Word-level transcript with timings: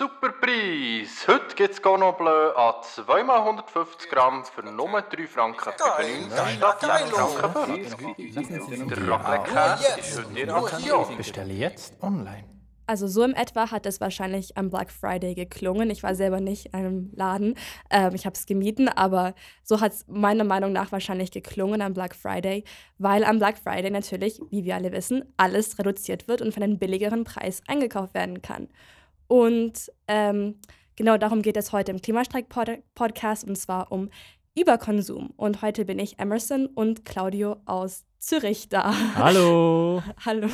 Superpreis! 0.00 1.28
Heute 1.28 1.54
gibt 1.54 1.74
es 1.74 1.82
Grenoble 1.82 2.56
an 2.56 2.72
2x150 2.82 4.08
Gramm 4.08 4.42
für 4.46 4.62
nur 4.62 5.02
3 5.02 5.26
Franken 5.26 5.60
95 5.60 6.56
statt 6.56 6.80
6 6.80 7.10
Franken 7.10 7.84
50. 7.84 8.88
Der 8.88 9.08
Raclette-Käse 9.08 10.00
ist 10.00 10.18
heute 10.18 10.40
in 10.40 10.48
Aktion. 10.48 11.16
Bestelle 11.18 11.52
jetzt 11.52 12.02
online. 12.02 12.44
Also 12.86 13.08
so 13.08 13.22
im 13.22 13.34
etwa 13.34 13.70
hat 13.70 13.84
es 13.84 14.00
wahrscheinlich 14.00 14.56
am 14.56 14.70
Black 14.70 14.90
Friday 14.90 15.34
geklungen. 15.34 15.90
Ich 15.90 16.02
war 16.02 16.14
selber 16.14 16.40
nicht 16.40 16.68
in 16.68 16.74
einem 16.74 17.10
Laden. 17.14 17.54
Ähm, 17.90 18.14
ich 18.14 18.24
habe 18.24 18.34
es 18.34 18.46
gemieten, 18.46 18.88
aber 18.88 19.34
so 19.62 19.82
hat 19.82 19.92
es 19.92 20.06
meiner 20.08 20.44
Meinung 20.44 20.72
nach 20.72 20.92
wahrscheinlich 20.92 21.30
geklungen 21.30 21.82
am 21.82 21.92
Black 21.92 22.16
Friday, 22.16 22.64
weil 22.96 23.22
am 23.22 23.38
Black 23.38 23.58
Friday 23.58 23.90
natürlich, 23.90 24.40
wie 24.50 24.64
wir 24.64 24.76
alle 24.76 24.92
wissen, 24.92 25.30
alles 25.36 25.78
reduziert 25.78 26.26
wird 26.26 26.40
und 26.40 26.54
für 26.54 26.62
einen 26.62 26.78
billigeren 26.78 27.24
Preis 27.24 27.62
eingekauft 27.68 28.14
werden 28.14 28.40
kann. 28.40 28.68
Und 29.30 29.92
ähm, 30.08 30.56
genau 30.96 31.16
darum 31.16 31.40
geht 31.42 31.56
es 31.56 31.70
heute 31.70 31.92
im 31.92 32.02
Klimastreik-Podcast 32.02 33.44
und 33.44 33.56
zwar 33.56 33.92
um 33.92 34.10
Überkonsum. 34.58 35.32
Und 35.36 35.62
heute 35.62 35.84
bin 35.84 36.00
ich 36.00 36.18
Emerson 36.18 36.66
und 36.66 37.04
Claudio 37.04 37.58
aus 37.64 38.04
Zürich 38.18 38.68
da. 38.68 38.92
Hallo. 39.14 40.02
Hallo. 40.24 40.48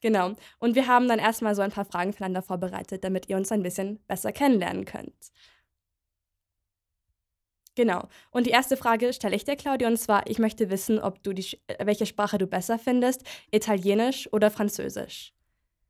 Genau. 0.00 0.32
Und 0.58 0.76
wir 0.76 0.86
haben 0.86 1.08
dann 1.08 1.18
erstmal 1.18 1.54
so 1.54 1.60
ein 1.60 1.72
paar 1.72 1.84
Fragen 1.84 2.14
füreinander 2.14 2.40
vorbereitet, 2.40 3.04
damit 3.04 3.28
ihr 3.28 3.36
uns 3.36 3.52
ein 3.52 3.62
bisschen 3.62 3.98
besser 4.06 4.32
kennenlernen 4.32 4.86
könnt. 4.86 5.30
Genau. 7.74 8.08
Und 8.30 8.46
die 8.46 8.50
erste 8.50 8.78
Frage 8.78 9.12
stelle 9.12 9.36
ich 9.36 9.44
dir, 9.44 9.56
Claudia, 9.56 9.88
und 9.88 9.98
zwar, 9.98 10.26
ich 10.26 10.38
möchte 10.38 10.70
wissen, 10.70 10.98
ob 11.00 11.22
du 11.22 11.34
die, 11.34 11.60
welche 11.78 12.06
Sprache 12.06 12.38
du 12.38 12.46
besser 12.46 12.78
findest, 12.78 13.24
Italienisch 13.50 14.32
oder 14.32 14.50
Französisch. 14.50 15.34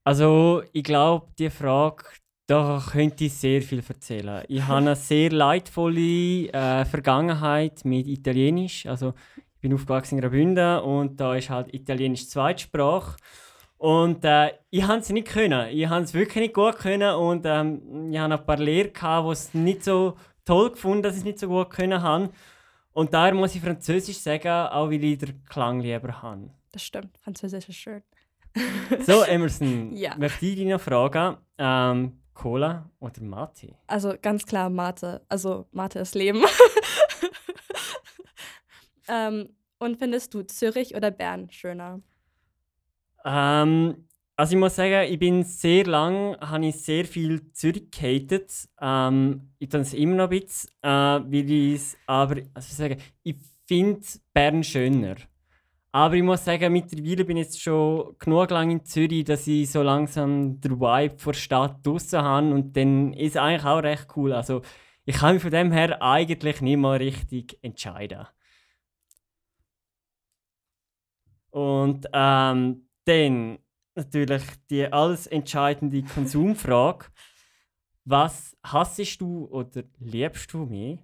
Also, 0.05 0.63
ich 0.73 0.85
glaube, 0.85 1.29
die 1.39 1.51
Frage, 1.51 2.05
da 2.47 2.83
könnte 2.91 3.25
ich 3.25 3.35
sehr 3.35 3.63
viel 3.63 3.83
erzählen. 3.87 4.45
Ich 4.49 4.63
habe 4.63 4.79
eine 4.79 4.97
sehr 4.97 5.31
leidvolle 5.31 6.49
äh, 6.53 6.85
Vergangenheit 6.85 7.85
mit 7.85 8.07
Italienisch. 8.07 8.87
Also, 8.87 9.15
ich 9.37 9.61
bin 9.61 9.75
aufgewachsen 9.75 10.17
in 10.17 10.23
Graubünden 10.23 10.81
und 10.81 11.21
da 11.21 11.35
ist 11.37 11.51
halt 11.51 11.73
Italienisch 11.75 12.29
Zweitsprache. 12.29 13.17
Und 13.77 14.25
äh, 14.25 14.53
ich 14.71 14.83
habe 14.83 15.01
es 15.01 15.11
nicht 15.11 15.29
können. 15.29 15.69
Ich 15.71 15.89
habe 15.89 16.05
es 16.05 16.13
wirklich 16.13 16.43
nicht 16.43 16.55
gut 16.55 16.77
können 16.77 17.15
und 17.15 17.45
ähm, 17.47 18.11
ich 18.13 18.19
hatte 18.19 18.35
ein 18.35 18.45
paar 18.45 18.59
Lehrer, 18.59 19.23
die 19.23 19.31
es 19.31 19.55
nicht 19.55 19.85
so 19.85 20.17
toll 20.45 20.71
gefunden, 20.73 21.03
dass 21.03 21.15
ich 21.15 21.21
es 21.21 21.25
nicht 21.25 21.39
so 21.39 21.49
gut 21.49 21.71
können 21.71 22.03
habe. 22.03 22.31
Und 22.93 23.15
daher 23.15 23.35
muss 23.35 23.55
ich 23.55 23.63
Französisch 23.63 24.19
sagen, 24.19 24.49
auch 24.49 24.89
weil 24.91 25.05
ich 25.05 25.19
den 25.19 25.45
Klang 25.47 25.81
lieber 25.81 26.21
habe. 26.21 26.51
Das 26.73 26.83
stimmt, 26.83 27.17
Französisch 27.19 27.69
ist 27.69 27.77
schön. 27.77 28.03
So, 29.07 29.23
Emerson, 29.23 29.97
Ja. 29.97 30.17
möchte 30.17 30.47
ich 30.47 30.57
dich 30.57 30.67
noch 30.67 30.81
fragen, 30.81 31.37
ähm, 31.59 32.21
Cola 32.35 32.91
oder 33.01 33.23
Mate? 33.23 33.77
Also 33.87 34.15
ganz 34.21 34.47
klar 34.47 34.71
Mate. 34.71 35.23
Also 35.29 35.67
Mate 35.73 35.99
ist 36.01 36.15
Leben. 36.15 36.43
ähm, 39.09 39.49
und 39.79 39.99
findest 39.99 40.35
du 40.35 40.43
Zürich 40.43 40.95
oder 40.95 41.11
Bern 41.11 41.51
schöner? 41.51 42.01
Ähm, 43.25 44.07
also 44.37 44.55
ich 44.55 44.59
muss 44.59 44.77
sagen, 44.77 45.13
ich 45.13 45.19
bin 45.19 45.45
sehr 45.45 45.85
lang, 45.85 46.37
habe 46.41 46.67
ich 46.67 46.83
sehr 46.83 47.05
viel 47.05 47.53
Zürich 47.53 47.91
gehatet. 47.91 48.69
Ähm, 48.81 49.51
ich 49.59 49.69
tue 49.69 49.81
es 49.81 49.93
immer 49.93 50.17
noch 50.17 50.31
ein 50.31 50.41
bisschen, 50.41 50.71
äh, 50.83 50.89
weil 50.89 51.51
ich 51.51 51.75
es, 51.75 51.97
aber 52.07 52.37
also 52.55 52.69
ich 52.69 52.75
sagen, 52.77 52.97
ich 53.23 53.37
finde 53.67 54.01
Bern 54.33 54.65
schöner. 54.65 55.17
Aber 55.93 56.15
ich 56.15 56.23
muss 56.23 56.45
sagen, 56.45 56.73
mittlerweile 56.73 57.25
bin 57.25 57.37
ich 57.37 57.47
jetzt 57.47 57.61
schon 57.61 58.17
genug 58.19 58.51
lang 58.51 58.71
in 58.71 58.85
Zürich, 58.85 59.25
dass 59.25 59.47
ich 59.49 59.71
so 59.71 59.83
langsam 59.83 60.61
den 60.61 60.81
Vibe 60.81 61.19
vor 61.19 61.33
der 61.33 61.41
Stadt 61.41 61.85
draussen 61.85 62.23
habe 62.23 62.55
und 62.55 62.77
dann 62.77 63.13
ist 63.13 63.31
es 63.31 63.37
eigentlich 63.37 63.65
auch 63.65 63.83
recht 63.83 64.07
cool. 64.17 64.33
Also 64.33 64.63
ich 65.05 65.17
kann 65.17 65.35
mich 65.35 65.43
von 65.43 65.51
dem 65.51 65.73
her 65.73 66.01
eigentlich 66.01 66.61
nicht 66.61 66.77
mal 66.77 66.99
richtig 66.99 67.59
entscheiden. 67.63 68.27
Und 71.51 72.07
ähm, 72.13 72.89
dann 73.05 73.59
natürlich 73.97 74.45
die 74.71 74.93
alles 74.93 75.27
entscheidende 75.27 76.05
Konsumfrage. 76.05 77.07
Was 78.05 78.57
hassest 78.65 79.21
du 79.21 79.47
oder 79.47 79.83
liebst 79.99 80.53
du 80.53 80.67
mehr? 80.67 80.99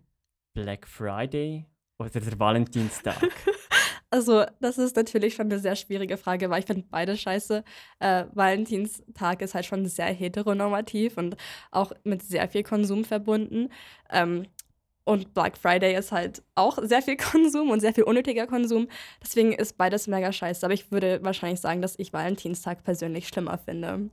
Black 0.55 0.87
Friday 0.87 1.67
oder 1.99 2.21
der 2.21 2.39
Valentinstag? 2.39 3.17
Also, 4.11 4.45
das 4.61 4.79
ist 4.79 4.97
natürlich 4.97 5.35
schon 5.35 5.47
eine 5.47 5.59
sehr 5.59 5.75
schwierige 5.77 6.17
Frage, 6.17 6.49
weil 6.49 6.61
ich 6.61 6.67
finde 6.67 6.85
beide 6.89 7.17
scheiße. 7.17 7.65
Äh, 7.99 8.25
Valentinstag 8.33 9.43
ist 9.43 9.55
halt 9.55 9.67
schon 9.67 9.87
sehr 9.87 10.07
heteronormativ 10.07 11.17
und 11.19 11.37
auch 11.73 11.93
mit 12.05 12.23
sehr 12.23 12.49
viel 12.49 12.63
Konsum 12.63 13.05
verbunden. 13.05 13.69
Ähm, 14.11 14.47
und 15.05 15.35
Black 15.35 15.57
Friday 15.59 15.95
ist 15.97 16.13
halt 16.13 16.43
auch 16.57 16.79
sehr 16.83 17.03
viel 17.03 17.17
Konsum 17.19 17.71
und 17.71 17.81
sehr 17.81 17.95
viel 17.95 18.05
unnötiger 18.05 18.47
Konsum. 18.47 18.89
Deswegen 19.23 19.53
ist 19.53 19.77
beides 19.79 20.07
mega 20.09 20.33
scheiße. 20.33 20.65
Aber 20.67 20.75
ich 20.75 20.91
würde 20.93 21.21
wahrscheinlich 21.23 21.61
sagen, 21.61 21.83
dass 21.83 21.99
ich 21.99 22.13
Valentinstag 22.13 22.85
persönlich 22.85 23.29
schlimmer 23.29 23.59
finde. 23.59 24.11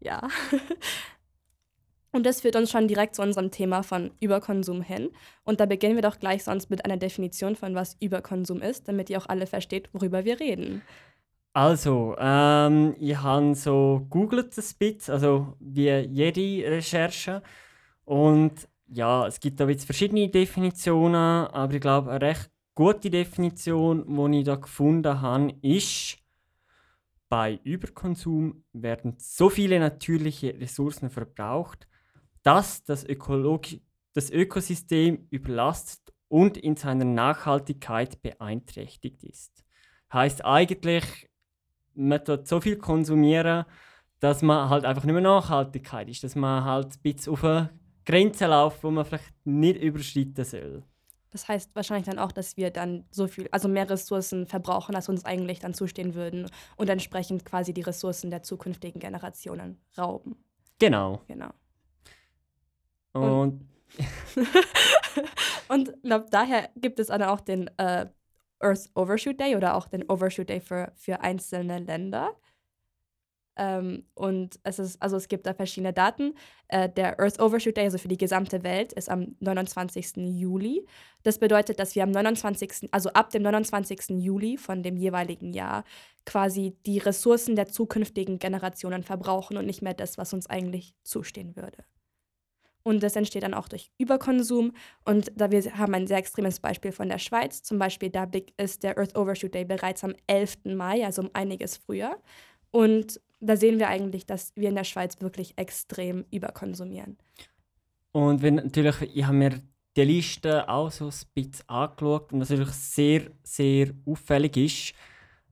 Ja. 0.00 0.28
Und 2.14 2.24
das 2.24 2.42
führt 2.42 2.54
uns 2.54 2.70
schon 2.70 2.86
direkt 2.86 3.16
zu 3.16 3.22
unserem 3.22 3.50
Thema 3.50 3.82
von 3.82 4.12
Überkonsum 4.20 4.82
hin. 4.82 5.10
Und 5.42 5.58
da 5.58 5.66
beginnen 5.66 5.96
wir 5.96 6.02
doch 6.02 6.20
gleich 6.20 6.44
sonst 6.44 6.70
mit 6.70 6.84
einer 6.84 6.96
Definition 6.96 7.56
von 7.56 7.74
was 7.74 7.96
Überkonsum 7.98 8.62
ist, 8.62 8.86
damit 8.86 9.10
ihr 9.10 9.18
auch 9.18 9.28
alle 9.28 9.48
versteht, 9.48 9.88
worüber 9.92 10.24
wir 10.24 10.38
reden. 10.38 10.82
Also, 11.54 12.14
ähm, 12.20 12.94
ich 13.00 13.16
habe 13.20 13.56
so 13.56 14.06
googelt 14.10 14.56
ein 14.56 14.64
bisschen, 14.78 15.12
also 15.12 15.56
wie 15.58 15.90
jede 15.90 16.70
Recherche. 16.70 17.42
Und 18.04 18.68
ja, 18.86 19.26
es 19.26 19.40
gibt 19.40 19.58
da 19.58 19.68
jetzt 19.68 19.84
verschiedene 19.84 20.28
Definitionen, 20.28 21.48
aber 21.48 21.74
ich 21.74 21.80
glaube, 21.80 22.12
eine 22.12 22.20
recht 22.20 22.48
gute 22.76 23.10
Definition, 23.10 24.30
die 24.30 24.38
ich 24.38 24.44
da 24.44 24.54
gefunden 24.54 25.20
habe, 25.20 25.52
ist, 25.62 26.18
bei 27.28 27.58
Überkonsum 27.64 28.62
werden 28.72 29.16
so 29.18 29.50
viele 29.50 29.80
natürliche 29.80 30.54
Ressourcen 30.60 31.10
verbraucht, 31.10 31.88
dass 32.44 32.84
das, 32.84 33.04
Ökologi 33.04 33.82
das 34.12 34.30
Ökosystem 34.30 35.26
überlastet 35.30 36.14
und 36.28 36.56
in 36.56 36.76
seiner 36.76 37.04
Nachhaltigkeit 37.04 38.22
beeinträchtigt 38.22 39.24
ist. 39.24 39.64
Heißt 40.12 40.44
eigentlich, 40.44 41.28
man 41.94 42.24
tut 42.24 42.46
so 42.46 42.60
viel 42.60 42.76
konsumieren, 42.76 43.64
dass 44.20 44.42
man 44.42 44.68
halt 44.70 44.84
einfach 44.84 45.04
nicht 45.04 45.12
mehr 45.12 45.22
Nachhaltigkeit 45.22 46.08
ist, 46.08 46.22
dass 46.22 46.36
man 46.36 46.64
halt 46.64 46.94
ein 46.96 47.02
bisschen 47.02 47.32
auf 47.32 47.44
eine 47.44 47.70
Grenze 48.04 48.46
läuft, 48.46 48.84
wo 48.84 48.90
man 48.90 49.04
vielleicht 49.04 49.32
nicht 49.44 49.82
überschreiten 49.82 50.44
soll. 50.44 50.84
Das 51.30 51.48
heißt 51.48 51.74
wahrscheinlich 51.74 52.06
dann 52.06 52.20
auch, 52.20 52.30
dass 52.30 52.56
wir 52.56 52.70
dann 52.70 53.04
so 53.10 53.26
viel, 53.26 53.48
also 53.50 53.66
mehr 53.66 53.90
Ressourcen 53.90 54.46
verbrauchen, 54.46 54.94
als 54.94 55.08
uns 55.08 55.24
eigentlich 55.24 55.58
dann 55.58 55.74
zustehen 55.74 56.14
würden 56.14 56.48
und 56.76 56.88
entsprechend 56.88 57.44
quasi 57.44 57.74
die 57.74 57.82
Ressourcen 57.82 58.30
der 58.30 58.44
zukünftigen 58.44 59.00
Generationen 59.00 59.80
rauben. 59.98 60.36
Genau. 60.78 61.22
Genau. 61.26 61.50
Und 63.14 63.60
Und 65.68 65.88
ich 65.96 66.02
glaube, 66.02 66.26
daher 66.30 66.70
gibt 66.76 66.98
es 66.98 67.08
dann 67.08 67.22
auch 67.22 67.40
den 67.40 67.68
äh, 67.78 68.06
Earth 68.60 68.90
Overshoot 68.94 69.38
Day 69.40 69.56
oder 69.56 69.74
auch 69.74 69.86
den 69.86 70.08
Overshoot 70.08 70.48
Day 70.48 70.60
für, 70.60 70.92
für 70.96 71.20
einzelne 71.20 71.78
Länder. 71.78 72.34
Ähm, 73.56 74.04
und 74.14 74.58
es 74.64 74.80
ist, 74.80 75.00
also 75.00 75.16
es 75.16 75.28
gibt 75.28 75.46
da 75.46 75.54
verschiedene 75.54 75.92
Daten. 75.92 76.34
Äh, 76.68 76.88
der 76.88 77.20
Earth 77.20 77.40
Overshoot 77.40 77.76
Day, 77.76 77.84
also 77.84 77.98
für 77.98 78.08
die 78.08 78.16
gesamte 78.16 78.64
Welt, 78.64 78.92
ist 78.92 79.08
am 79.08 79.36
29. 79.38 80.16
Juli. 80.16 80.84
Das 81.22 81.38
bedeutet, 81.38 81.78
dass 81.78 81.94
wir 81.94 82.02
am 82.02 82.10
29., 82.10 82.88
also 82.90 83.10
ab 83.10 83.30
dem 83.30 83.42
29. 83.42 84.10
Juli 84.20 84.56
von 84.56 84.82
dem 84.82 84.96
jeweiligen 84.96 85.52
Jahr 85.52 85.84
quasi 86.26 86.76
die 86.84 86.98
Ressourcen 86.98 87.54
der 87.54 87.68
zukünftigen 87.68 88.38
Generationen 88.40 89.04
verbrauchen 89.04 89.56
und 89.56 89.66
nicht 89.66 89.82
mehr 89.82 89.94
das, 89.94 90.18
was 90.18 90.32
uns 90.32 90.48
eigentlich 90.48 90.94
zustehen 91.04 91.54
würde. 91.54 91.84
Und 92.84 93.02
das 93.02 93.16
entsteht 93.16 93.42
dann 93.42 93.54
auch 93.54 93.66
durch 93.66 93.90
Überkonsum. 93.98 94.72
Und 95.04 95.32
da 95.34 95.50
wir 95.50 95.62
haben 95.76 95.94
ein 95.94 96.06
sehr 96.06 96.18
extremes 96.18 96.60
Beispiel 96.60 96.92
von 96.92 97.08
der 97.08 97.18
Schweiz. 97.18 97.62
Zum 97.62 97.78
Beispiel, 97.78 98.10
da 98.10 98.28
ist 98.58 98.82
der 98.82 98.98
Earth 98.98 99.16
Overshoot 99.16 99.54
Day 99.54 99.64
bereits 99.64 100.04
am 100.04 100.14
11. 100.26 100.58
Mai, 100.76 101.04
also 101.04 101.22
um 101.22 101.30
einiges 101.32 101.78
früher. 101.78 102.18
Und 102.70 103.20
da 103.40 103.56
sehen 103.56 103.78
wir 103.78 103.88
eigentlich, 103.88 104.26
dass 104.26 104.52
wir 104.54 104.68
in 104.68 104.74
der 104.74 104.84
Schweiz 104.84 105.20
wirklich 105.20 105.54
extrem 105.56 106.24
überkonsumieren. 106.30 107.16
Und 108.12 108.42
wenn 108.42 108.56
natürlich, 108.56 108.96
ich 109.14 109.24
habe 109.24 109.36
mir 109.36 109.60
die 109.96 110.02
Liste 110.02 110.68
auch 110.68 110.90
so 110.90 111.06
ein 111.06 111.12
bisschen 111.34 111.68
angeschaut 111.68 112.32
und 112.32 112.40
was 112.40 112.50
natürlich 112.50 112.74
sehr, 112.74 113.30
sehr 113.42 113.90
auffällig 114.06 114.56
ist. 114.56 114.94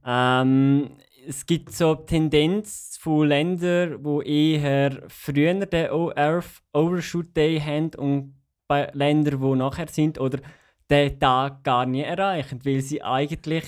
Ähm, 0.05 0.91
es 1.27 1.47
gibt 1.47 1.73
so 1.73 1.95
Tendenz 1.95 2.99
von 3.01 3.29
Ländern, 3.29 4.03
die 4.03 4.55
eher 4.55 5.03
früher 5.09 5.55
den 5.55 5.91
Earth 5.91 6.63
Overshoot 6.73 7.37
Day 7.37 7.61
haben 7.61 7.91
und 7.97 8.35
bei 8.67 8.91
Ländern, 8.93 9.41
die 9.41 9.57
nachher 9.57 9.89
sind 9.89 10.19
oder 10.19 10.41
den 10.91 11.19
Tag 11.19 11.65
gar 11.65 11.87
nicht 11.87 12.07
erreichen, 12.07 12.61
weil 12.65 12.81
sie 12.81 13.03
eigentlich, 13.03 13.65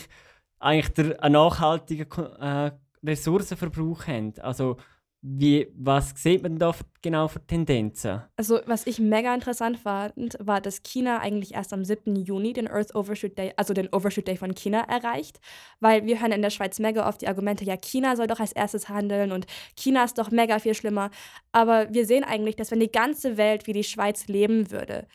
eigentlich 0.58 1.20
einen 1.20 1.32
nachhaltigen 1.32 2.06
äh, 2.40 2.72
Ressourcenverbrauch 3.04 4.06
haben. 4.06 4.34
Also 4.40 4.76
wie, 5.26 5.68
was 5.74 6.12
sieht 6.16 6.42
man 6.42 6.58
da 6.58 6.74
genau 7.00 7.28
für 7.28 7.40
Tendenzen? 7.46 8.20
Also, 8.36 8.60
was 8.66 8.86
ich 8.86 8.98
mega 8.98 9.34
interessant 9.34 9.78
fand, 9.78 10.36
war, 10.38 10.60
dass 10.60 10.82
China 10.82 11.18
eigentlich 11.20 11.54
erst 11.54 11.72
am 11.72 11.82
7. 11.82 12.14
Juni 12.14 12.52
den 12.52 12.68
Earth 12.68 12.94
Overshoot 12.94 13.38
Day, 13.38 13.54
also 13.56 13.72
den 13.72 13.88
Overshoot 13.90 14.28
Day 14.28 14.36
von 14.36 14.54
China 14.54 14.80
erreicht. 14.80 15.40
Weil 15.80 16.04
wir 16.04 16.20
hören 16.20 16.32
in 16.32 16.42
der 16.42 16.50
Schweiz 16.50 16.78
mega 16.78 17.08
oft 17.08 17.22
die 17.22 17.28
Argumente, 17.28 17.64
ja, 17.64 17.78
China 17.78 18.16
soll 18.16 18.26
doch 18.26 18.38
als 18.38 18.52
erstes 18.52 18.90
handeln 18.90 19.32
und 19.32 19.46
China 19.76 20.04
ist 20.04 20.18
doch 20.18 20.30
mega 20.30 20.58
viel 20.58 20.74
schlimmer. 20.74 21.10
Aber 21.52 21.90
wir 21.94 22.04
sehen 22.04 22.24
eigentlich, 22.24 22.56
dass 22.56 22.70
wenn 22.70 22.80
die 22.80 22.92
ganze 22.92 23.38
Welt 23.38 23.66
wie 23.66 23.72
die 23.72 23.82
Schweiz 23.82 24.26
leben 24.26 24.70
würde, 24.70 25.06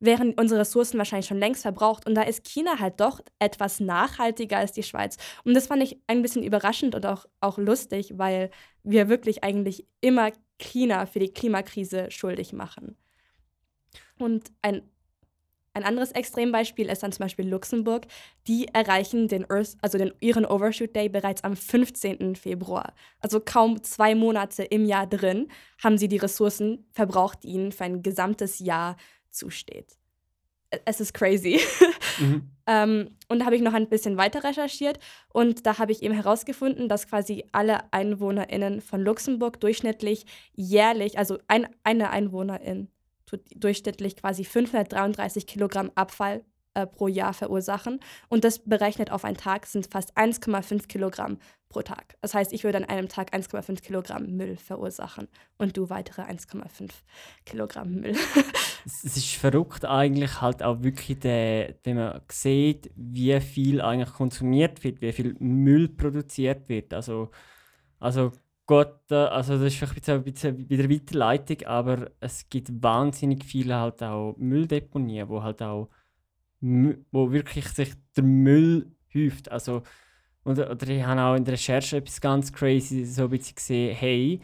wären 0.00 0.34
unsere 0.34 0.60
Ressourcen 0.60 0.98
wahrscheinlich 0.98 1.26
schon 1.26 1.38
längst 1.38 1.62
verbraucht. 1.62 2.06
Und 2.06 2.14
da 2.14 2.22
ist 2.22 2.44
China 2.44 2.78
halt 2.78 3.00
doch 3.00 3.20
etwas 3.38 3.80
nachhaltiger 3.80 4.58
als 4.58 4.72
die 4.72 4.82
Schweiz. 4.82 5.16
Und 5.44 5.54
das 5.54 5.66
fand 5.66 5.82
ich 5.82 5.98
ein 6.06 6.22
bisschen 6.22 6.42
überraschend 6.42 6.94
und 6.94 7.04
auch, 7.06 7.26
auch 7.40 7.58
lustig, 7.58 8.14
weil 8.16 8.50
wir 8.82 9.08
wirklich 9.08 9.42
eigentlich 9.44 9.86
immer 10.00 10.30
China 10.58 11.06
für 11.06 11.18
die 11.18 11.32
Klimakrise 11.32 12.10
schuldig 12.10 12.52
machen. 12.52 12.96
Und 14.18 14.50
ein, 14.62 14.82
ein 15.74 15.84
anderes 15.84 16.12
Extrembeispiel 16.12 16.88
ist 16.88 17.02
dann 17.02 17.12
zum 17.12 17.24
Beispiel 17.24 17.48
Luxemburg. 17.48 18.06
Die 18.46 18.66
erreichen 18.68 19.28
den 19.28 19.48
Earth, 19.50 19.76
also 19.80 19.98
den, 19.98 20.12
ihren 20.20 20.44
Overshoot 20.44 20.94
Day 20.94 21.08
bereits 21.08 21.44
am 21.44 21.56
15. 21.56 22.36
Februar. 22.36 22.94
Also 23.20 23.40
kaum 23.40 23.82
zwei 23.82 24.14
Monate 24.14 24.64
im 24.64 24.84
Jahr 24.84 25.06
drin 25.06 25.48
haben 25.82 25.98
sie 25.98 26.08
die 26.08 26.16
Ressourcen 26.16 26.86
verbraucht, 26.92 27.44
die 27.44 27.48
ihnen 27.48 27.72
für 27.72 27.84
ein 27.84 28.02
gesamtes 28.02 28.58
Jahr 28.58 28.96
zusteht. 29.30 29.96
Es 30.84 31.00
ist 31.00 31.14
crazy. 31.14 31.60
Mhm. 32.20 32.50
ähm, 32.66 33.16
und 33.28 33.38
da 33.38 33.44
habe 33.44 33.54
ich 33.54 33.62
noch 33.62 33.74
ein 33.74 33.88
bisschen 33.88 34.16
weiter 34.16 34.42
recherchiert 34.42 34.98
und 35.32 35.66
da 35.66 35.78
habe 35.78 35.92
ich 35.92 36.02
eben 36.02 36.14
herausgefunden, 36.14 36.88
dass 36.88 37.06
quasi 37.06 37.44
alle 37.52 37.92
EinwohnerInnen 37.92 38.80
von 38.80 39.02
Luxemburg 39.02 39.60
durchschnittlich 39.60 40.26
jährlich, 40.52 41.16
also 41.16 41.38
ein, 41.46 41.68
eine 41.84 42.10
Einwohnerin 42.10 42.88
tut 43.24 43.42
durchschnittlich 43.54 44.16
quasi 44.16 44.42
533 44.42 45.46
Kilogramm 45.46 45.92
Abfall 45.94 46.44
äh, 46.74 46.86
pro 46.86 47.08
Jahr 47.08 47.34
verursachen. 47.34 48.00
Und 48.28 48.44
das 48.44 48.60
berechnet 48.60 49.10
auf 49.10 49.24
einen 49.24 49.36
Tag 49.36 49.66
sind 49.66 49.86
fast 49.86 50.16
1,5 50.16 50.86
Kilogramm 50.86 51.38
pro 51.68 51.82
Tag. 51.82 52.16
Das 52.20 52.34
heißt, 52.34 52.52
ich 52.52 52.64
würde 52.64 52.78
an 52.78 52.84
einem 52.84 53.08
Tag 53.08 53.34
1,5 53.34 53.82
Kilogramm 53.82 54.36
Müll 54.36 54.56
verursachen 54.56 55.28
und 55.58 55.76
du 55.76 55.90
weitere 55.90 56.22
1,5 56.22 56.90
Kilogramm 57.44 57.96
Müll. 57.96 58.16
es 58.86 59.04
ist 59.04 59.34
verrückt 59.36 59.84
eigentlich 59.84 60.40
halt 60.40 60.62
auch 60.62 60.82
wirklich, 60.82 61.18
der, 61.20 61.74
wenn 61.84 61.96
man 61.96 62.20
sieht, 62.30 62.90
wie 62.96 63.38
viel 63.40 63.80
eigentlich 63.80 64.12
konsumiert 64.14 64.82
wird, 64.82 65.02
wie 65.02 65.12
viel 65.12 65.36
Müll 65.38 65.88
produziert 65.88 66.68
wird. 66.68 66.94
Also, 66.94 67.30
also 67.98 68.32
Gott, 68.68 69.10
äh, 69.10 69.14
also 69.14 69.54
das 69.54 69.62
ist 69.62 69.76
vielleicht 69.76 70.08
ein 70.10 70.22
bisschen 70.22 70.68
wieder 70.68 70.90
Weiterleitung, 70.90 71.66
aber 71.66 72.10
es 72.20 72.48
gibt 72.48 72.70
wahnsinnig 72.82 73.44
viele 73.44 73.76
halt 73.76 74.02
auch 74.02 74.36
Mülldeponien, 74.36 75.28
wo 75.28 75.42
halt 75.42 75.62
auch 75.62 75.88
wo 76.60 77.32
wirklich 77.32 77.68
sich 77.68 77.92
der 78.16 78.24
Müll 78.24 78.90
häuft. 79.14 79.50
Also, 79.50 79.82
oder, 80.44 80.70
oder 80.70 80.88
ich 80.88 81.02
habe 81.04 81.20
auch 81.20 81.34
in 81.34 81.44
der 81.44 81.54
Recherche 81.54 81.98
etwas 81.98 82.20
ganz 82.20 82.52
crazy 82.52 83.04
so 83.04 83.24
ein 83.24 83.30
bisschen 83.30 83.56
gesehen, 83.56 83.94
hey, 83.94 84.40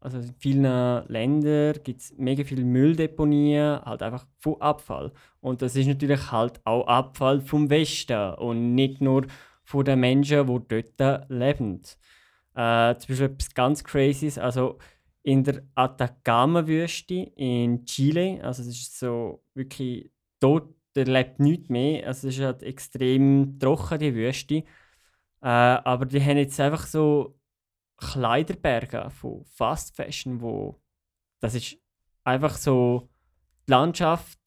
also 0.00 0.18
in 0.18 0.34
vielen 0.38 1.06
Ländern 1.08 1.76
gibt 1.84 2.00
es 2.00 2.14
mega 2.16 2.42
viele 2.42 2.64
Mülldeponien, 2.64 3.80
halt 3.82 4.02
einfach 4.02 4.26
von 4.38 4.60
Abfall. 4.60 5.12
Und 5.40 5.60
das 5.60 5.76
ist 5.76 5.86
natürlich 5.86 6.32
halt 6.32 6.60
auch 6.64 6.86
Abfall 6.86 7.40
vom 7.42 7.68
Westen 7.68 8.34
und 8.34 8.74
nicht 8.74 9.00
nur 9.00 9.26
von 9.62 9.84
den 9.84 10.00
Menschen, 10.00 10.46
die 10.46 10.84
dort 10.96 11.30
leben. 11.30 11.82
Äh, 12.54 12.96
zum 12.96 13.08
Beispiel 13.08 13.26
etwas 13.26 13.54
ganz 13.54 13.84
Crazyes, 13.84 14.38
also 14.38 14.78
in 15.22 15.44
der 15.44 15.62
Atacama-Wüste 15.74 17.14
in 17.36 17.84
Chile, 17.84 18.42
also 18.42 18.62
das 18.62 18.72
ist 18.72 18.98
so 18.98 19.44
wirklich 19.54 20.10
dort 20.40 20.74
der 20.94 21.06
lebt 21.06 21.40
nichts 21.40 21.68
mehr. 21.68 22.06
Also 22.06 22.28
es 22.28 22.36
ist 22.36 22.44
halt 22.44 22.62
extrem 22.62 23.58
trocken, 23.58 23.98
die 23.98 24.14
Wüste. 24.14 24.56
Äh, 24.56 24.64
aber 25.42 26.06
die 26.06 26.22
haben 26.22 26.36
jetzt 26.36 26.60
einfach 26.60 26.86
so 26.86 27.38
Kleiderberge 27.96 29.10
von 29.10 29.44
Fast 29.44 29.94
Fashion, 29.96 30.40
wo 30.40 30.80
das 31.40 31.54
ist 31.54 31.78
einfach 32.24 32.56
so 32.56 33.08
die 33.66 33.72
Landschaft 33.72 34.38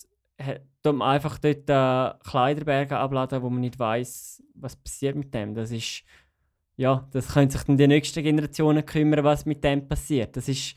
um 0.86 1.02
einfach 1.02 1.40
dort 1.40 1.70
äh, 1.70 2.20
Kleiderberge 2.30 2.98
abladen, 2.98 3.42
wo 3.42 3.50
man 3.50 3.62
nicht 3.62 3.80
weiß, 3.80 4.44
was 4.56 4.76
passiert 4.76 5.16
mit 5.16 5.34
dem. 5.34 5.56
Das 5.56 5.72
ist 5.72 6.04
ja, 6.76 7.08
das 7.12 7.30
können 7.34 7.50
sich 7.50 7.62
dann 7.64 7.78
die 7.78 7.88
nächsten 7.88 8.24
Generationen 8.24 8.86
kümmern, 8.86 9.24
was 9.24 9.46
mit 9.46 9.64
dem 9.64 9.88
passiert. 9.88 10.36
Das 10.36 10.48
ist 10.50 10.76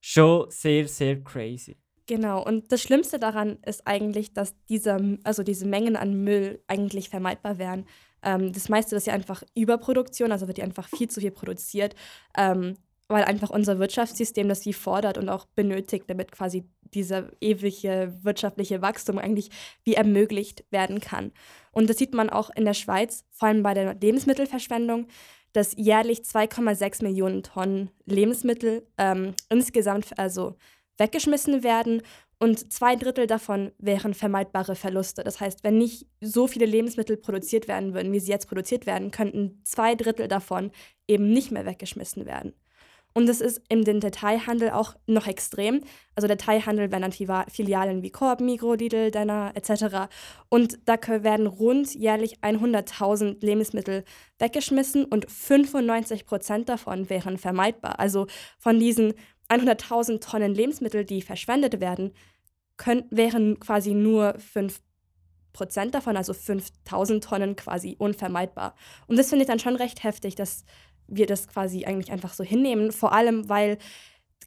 schon 0.00 0.50
sehr, 0.50 0.88
sehr 0.88 1.22
crazy. 1.22 1.76
Genau, 2.08 2.42
und 2.42 2.72
das 2.72 2.80
Schlimmste 2.80 3.18
daran 3.18 3.58
ist 3.66 3.86
eigentlich, 3.86 4.32
dass 4.32 4.54
diese, 4.70 5.18
also 5.24 5.42
diese 5.42 5.66
Mengen 5.66 5.94
an 5.94 6.24
Müll 6.24 6.62
eigentlich 6.66 7.10
vermeidbar 7.10 7.58
wären. 7.58 7.84
Ähm, 8.22 8.50
das 8.50 8.70
meiste 8.70 8.96
ist 8.96 9.06
ja 9.06 9.12
einfach 9.12 9.42
Überproduktion, 9.54 10.32
also 10.32 10.48
wird 10.48 10.56
ja 10.56 10.64
einfach 10.64 10.88
viel 10.88 11.10
zu 11.10 11.20
viel 11.20 11.30
produziert, 11.32 11.94
ähm, 12.34 12.78
weil 13.08 13.24
einfach 13.24 13.50
unser 13.50 13.78
Wirtschaftssystem 13.78 14.48
das 14.48 14.64
wie 14.64 14.72
fordert 14.72 15.18
und 15.18 15.28
auch 15.28 15.44
benötigt, 15.54 16.04
damit 16.08 16.32
quasi 16.32 16.64
dieser 16.94 17.30
ewige 17.42 18.16
wirtschaftliche 18.22 18.80
Wachstum 18.80 19.18
eigentlich 19.18 19.50
wie 19.84 19.94
ermöglicht 19.94 20.64
werden 20.70 21.00
kann. 21.00 21.32
Und 21.72 21.90
das 21.90 21.98
sieht 21.98 22.14
man 22.14 22.30
auch 22.30 22.48
in 22.56 22.64
der 22.64 22.74
Schweiz, 22.74 23.26
vor 23.32 23.48
allem 23.48 23.62
bei 23.62 23.74
der 23.74 23.94
Lebensmittelverschwendung 23.94 25.08
dass 25.54 25.74
jährlich 25.76 26.20
2,6 26.20 27.02
Millionen 27.02 27.42
Tonnen 27.42 27.90
Lebensmittel 28.04 28.86
ähm, 28.98 29.34
insgesamt, 29.48 30.18
also 30.18 30.56
weggeschmissen 30.98 31.62
werden 31.62 32.02
und 32.38 32.72
zwei 32.72 32.94
Drittel 32.94 33.26
davon 33.26 33.72
wären 33.78 34.14
vermeidbare 34.14 34.76
Verluste. 34.76 35.24
Das 35.24 35.40
heißt, 35.40 35.64
wenn 35.64 35.78
nicht 35.78 36.06
so 36.20 36.46
viele 36.46 36.66
Lebensmittel 36.66 37.16
produziert 37.16 37.66
werden 37.66 37.94
würden, 37.94 38.12
wie 38.12 38.20
sie 38.20 38.30
jetzt 38.30 38.48
produziert 38.48 38.86
werden, 38.86 39.10
könnten 39.10 39.60
zwei 39.64 39.94
Drittel 39.96 40.28
davon 40.28 40.70
eben 41.08 41.32
nicht 41.32 41.50
mehr 41.50 41.66
weggeschmissen 41.66 42.26
werden. 42.26 42.52
Und 43.14 43.26
das 43.26 43.40
ist 43.40 43.60
im 43.68 43.82
Detailhandel 43.82 44.70
auch 44.70 44.94
noch 45.06 45.26
extrem. 45.26 45.80
Also 46.14 46.28
Detailhandel 46.28 46.92
werden 46.92 47.10
dann 47.10 47.46
Filialen 47.50 48.02
wie 48.02 48.10
Coop, 48.10 48.40
Migro, 48.40 48.74
Lidl, 48.74 49.10
Denner 49.10 49.50
etc. 49.54 50.08
Und 50.48 50.78
da 50.84 50.96
werden 51.24 51.48
rund 51.48 51.92
jährlich 51.94 52.38
100.000 52.42 53.44
Lebensmittel 53.44 54.04
weggeschmissen 54.38 55.04
und 55.04 55.28
95 55.28 56.26
Prozent 56.26 56.68
davon 56.68 57.10
wären 57.10 57.38
vermeidbar. 57.38 57.98
Also 57.98 58.28
von 58.58 58.78
diesen 58.78 59.14
100.000 59.48 60.20
Tonnen 60.20 60.54
Lebensmittel, 60.54 61.04
die 61.04 61.22
verschwendet 61.22 61.80
werden, 61.80 62.12
können, 62.76 63.04
wären 63.10 63.58
quasi 63.60 63.94
nur 63.94 64.38
5 64.38 64.80
Prozent 65.52 65.94
davon, 65.94 66.16
also 66.16 66.34
5000 66.34 67.24
Tonnen 67.24 67.56
quasi 67.56 67.96
unvermeidbar. 67.98 68.74
Und 69.06 69.18
das 69.18 69.28
finde 69.28 69.42
ich 69.42 69.48
dann 69.48 69.58
schon 69.58 69.76
recht 69.76 70.04
heftig, 70.04 70.34
dass 70.34 70.64
wir 71.08 71.26
das 71.26 71.48
quasi 71.48 71.84
eigentlich 71.84 72.12
einfach 72.12 72.34
so 72.34 72.44
hinnehmen, 72.44 72.92
vor 72.92 73.12
allem 73.12 73.48
weil 73.48 73.78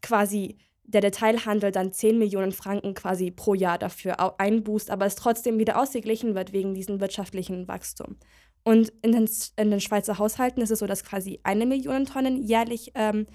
quasi 0.02 0.58
der 0.84 1.02
Detailhandel 1.02 1.72
dann 1.72 1.92
10 1.92 2.18
Millionen 2.18 2.52
Franken 2.52 2.94
quasi 2.94 3.32
pro 3.32 3.54
Jahr 3.54 3.78
dafür 3.78 4.40
einbußt, 4.40 4.90
aber 4.90 5.06
es 5.06 5.16
trotzdem 5.16 5.58
wieder 5.58 5.80
ausgeglichen 5.80 6.36
wird 6.36 6.54
wegen 6.54 6.74
diesem 6.74 7.00
wirtschaftlichen 7.00 7.68
Wachstum. 7.68 8.18
Und 8.64 8.90
in 9.02 9.12
den, 9.12 9.30
in 9.58 9.72
den 9.72 9.82
Schweizer 9.82 10.20
Haushalten 10.20 10.62
ist 10.62 10.70
es 10.70 10.80
so, 10.80 10.88
dass 10.88 11.04
quasi 11.04 11.40
eine 11.44 11.66
Million 11.66 12.06
Tonnen 12.06 12.44
jährlich 12.44 12.92
ähm, 12.96 13.26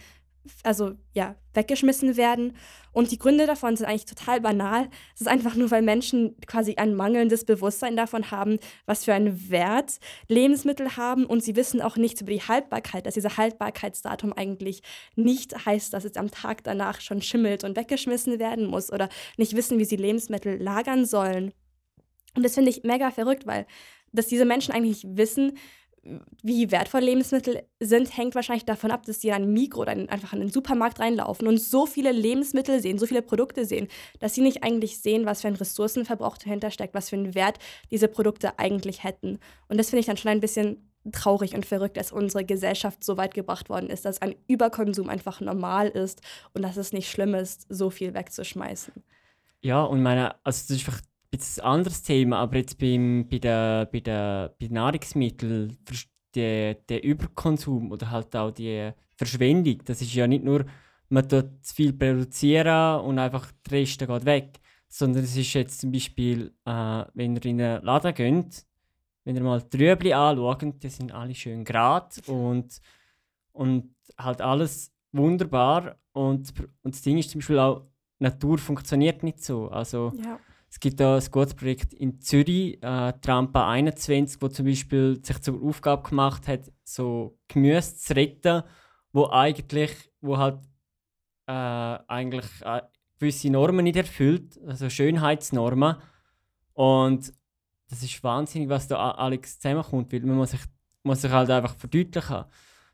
also 0.62 0.92
ja, 1.12 1.36
weggeschmissen 1.54 2.16
werden. 2.16 2.56
Und 2.92 3.10
die 3.10 3.18
Gründe 3.18 3.46
davon 3.46 3.76
sind 3.76 3.86
eigentlich 3.86 4.06
total 4.06 4.40
banal. 4.40 4.88
Es 5.14 5.22
ist 5.22 5.26
einfach 5.26 5.54
nur, 5.54 5.70
weil 5.70 5.82
Menschen 5.82 6.36
quasi 6.46 6.76
ein 6.76 6.94
mangelndes 6.94 7.44
Bewusstsein 7.44 7.96
davon 7.96 8.30
haben, 8.30 8.58
was 8.86 9.04
für 9.04 9.14
einen 9.14 9.50
Wert 9.50 9.98
Lebensmittel 10.28 10.96
haben. 10.96 11.26
Und 11.26 11.42
sie 11.42 11.56
wissen 11.56 11.82
auch 11.82 11.96
nichts 11.96 12.20
über 12.20 12.32
die 12.32 12.42
Haltbarkeit, 12.42 13.06
dass 13.06 13.14
dieser 13.14 13.36
Haltbarkeitsdatum 13.36 14.32
eigentlich 14.32 14.82
nicht 15.14 15.66
heißt, 15.66 15.92
dass 15.92 16.04
es 16.04 16.16
am 16.16 16.30
Tag 16.30 16.64
danach 16.64 17.00
schon 17.00 17.22
schimmelt 17.22 17.64
und 17.64 17.76
weggeschmissen 17.76 18.38
werden 18.38 18.66
muss 18.66 18.92
oder 18.92 19.08
nicht 19.36 19.56
wissen, 19.56 19.78
wie 19.78 19.84
sie 19.84 19.96
Lebensmittel 19.96 20.60
lagern 20.62 21.04
sollen. 21.04 21.52
Und 22.34 22.44
das 22.44 22.54
finde 22.54 22.70
ich 22.70 22.82
mega 22.82 23.10
verrückt, 23.10 23.46
weil 23.46 23.66
dass 24.12 24.26
diese 24.26 24.44
Menschen 24.44 24.72
eigentlich 24.72 25.04
wissen, 25.06 25.58
wie 26.42 26.70
wertvoll 26.70 27.00
Lebensmittel 27.00 27.62
sind, 27.80 28.16
hängt 28.16 28.34
wahrscheinlich 28.34 28.64
davon 28.64 28.90
ab, 28.90 29.04
dass 29.04 29.20
sie 29.20 29.28
in 29.28 29.34
ein 29.34 29.52
Mikro 29.52 29.82
oder 29.82 29.92
einfach 29.92 30.32
in 30.32 30.40
den 30.40 30.50
Supermarkt 30.50 31.00
reinlaufen 31.00 31.46
und 31.46 31.60
so 31.60 31.86
viele 31.86 32.12
Lebensmittel 32.12 32.80
sehen, 32.80 32.98
so 32.98 33.06
viele 33.06 33.22
Produkte 33.22 33.64
sehen, 33.64 33.88
dass 34.20 34.34
sie 34.34 34.42
nicht 34.42 34.62
eigentlich 34.62 35.00
sehen, 35.00 35.26
was 35.26 35.42
für 35.42 35.48
ein 35.48 35.56
Ressourcenverbrauch 35.56 36.38
dahinter 36.38 36.70
steckt, 36.70 36.94
was 36.94 37.10
für 37.10 37.16
einen 37.16 37.34
Wert 37.34 37.58
diese 37.90 38.08
Produkte 38.08 38.58
eigentlich 38.58 39.04
hätten. 39.04 39.38
Und 39.68 39.78
das 39.78 39.90
finde 39.90 40.00
ich 40.00 40.06
dann 40.06 40.16
schon 40.16 40.30
ein 40.30 40.40
bisschen 40.40 40.90
traurig 41.12 41.54
und 41.54 41.66
verrückt, 41.66 41.96
dass 41.96 42.12
unsere 42.12 42.44
Gesellschaft 42.44 43.04
so 43.04 43.16
weit 43.16 43.34
gebracht 43.34 43.68
worden 43.68 43.90
ist, 43.90 44.04
dass 44.04 44.22
ein 44.22 44.34
Überkonsum 44.48 45.08
einfach 45.08 45.40
normal 45.40 45.88
ist 45.88 46.20
und 46.52 46.62
dass 46.62 46.76
es 46.76 46.92
nicht 46.92 47.10
schlimm 47.10 47.34
ist, 47.34 47.66
so 47.68 47.90
viel 47.90 48.14
wegzuschmeißen. 48.14 48.94
Ja, 49.60 49.82
und 49.82 50.02
meine, 50.02 50.34
also 50.44 50.62
das 50.62 50.70
ist 50.70 50.86
einfach 50.86 51.00
bisschen 51.30 51.64
ein 51.64 51.70
anderes 51.70 52.02
Thema, 52.02 52.38
aber 52.38 52.56
jetzt 52.56 52.78
beim, 52.78 53.26
bei, 53.28 53.38
der, 53.38 53.86
bei, 53.86 54.00
der, 54.00 54.54
bei 54.60 54.68
Nahrungsmitteln, 54.68 55.76
der, 56.34 56.74
der 56.74 57.04
Überkonsum 57.04 57.92
oder 57.92 58.10
halt 58.10 58.34
auch 58.36 58.50
die 58.50 58.90
Verschwendung, 59.16 59.82
das 59.84 60.02
ist 60.02 60.14
ja 60.14 60.26
nicht 60.26 60.44
nur 60.44 60.66
man 61.08 61.28
tut 61.28 61.64
zu 61.64 61.74
viel 61.74 61.92
produzieren 61.92 63.00
und 63.00 63.18
einfach 63.18 63.50
der 63.68 63.78
Rest 63.78 64.00
geht 64.00 64.24
weg. 64.24 64.60
Sondern 64.88 65.24
es 65.24 65.36
ist 65.36 65.52
jetzt 65.52 65.80
zum 65.80 65.92
Beispiel, 65.92 66.52
äh, 66.64 67.04
wenn 67.14 67.36
ihr 67.36 67.44
in 67.44 67.60
einen 67.60 67.84
Laden 67.84 68.14
geht, 68.14 68.64
wenn 69.24 69.36
ihr 69.36 69.42
mal 69.42 69.60
die 69.60 69.76
Rüebli 69.84 70.12
anschaut, 70.12 70.82
die 70.82 70.88
sind 70.88 71.12
alle 71.12 71.34
schön 71.34 71.64
gerade 71.64 72.08
und, 72.26 72.80
und 73.52 73.94
halt 74.16 74.40
alles 74.40 74.92
wunderbar. 75.12 75.96
Und, 76.12 76.52
und 76.82 76.94
das 76.94 77.02
Ding 77.02 77.18
ist 77.18 77.30
zum 77.30 77.40
Beispiel 77.40 77.58
auch, 77.58 77.82
Natur 78.18 78.58
funktioniert 78.58 79.22
nicht 79.22 79.42
so. 79.42 79.68
Also, 79.68 80.12
Ja. 80.22 80.38
Es 80.76 80.80
gibt 80.80 81.00
da 81.00 81.16
ein 81.16 81.24
gutes 81.30 81.54
Projekt 81.54 81.94
in 81.94 82.20
Zürich, 82.20 82.82
äh, 82.82 83.14
Trampa 83.22 83.66
21, 83.66 84.42
wo 84.42 84.48
zum 84.48 84.66
Beispiel 84.66 85.18
sich 85.24 85.40
zur 85.40 85.62
Aufgabe 85.62 86.06
gemacht 86.06 86.46
hat, 86.48 86.70
so 86.84 87.38
Gemüse 87.48 87.96
zu 87.96 88.14
retten, 88.14 88.62
wo 89.10 89.30
eigentlich, 89.30 89.90
wo 90.20 90.36
halt 90.36 90.58
äh, 91.46 91.52
eigentlich 91.52 92.44
äh, 92.60 92.82
gewisse 93.18 93.48
Normen 93.48 93.84
nicht 93.84 93.96
erfüllt, 93.96 94.60
also 94.66 94.90
Schönheitsnormen. 94.90 95.96
Und 96.74 97.32
das 97.88 98.02
ist 98.02 98.22
wahnsinnig, 98.22 98.68
was 98.68 98.86
da 98.86 99.12
alles 99.12 99.58
zusammenkommt, 99.58 100.12
weil 100.12 100.20
man 100.20 100.36
muss 100.36 100.50
sich, 100.50 100.60
muss 101.04 101.22
sich 101.22 101.30
halt 101.30 101.48
einfach 101.48 101.74
verdeutlichen. 101.74 102.44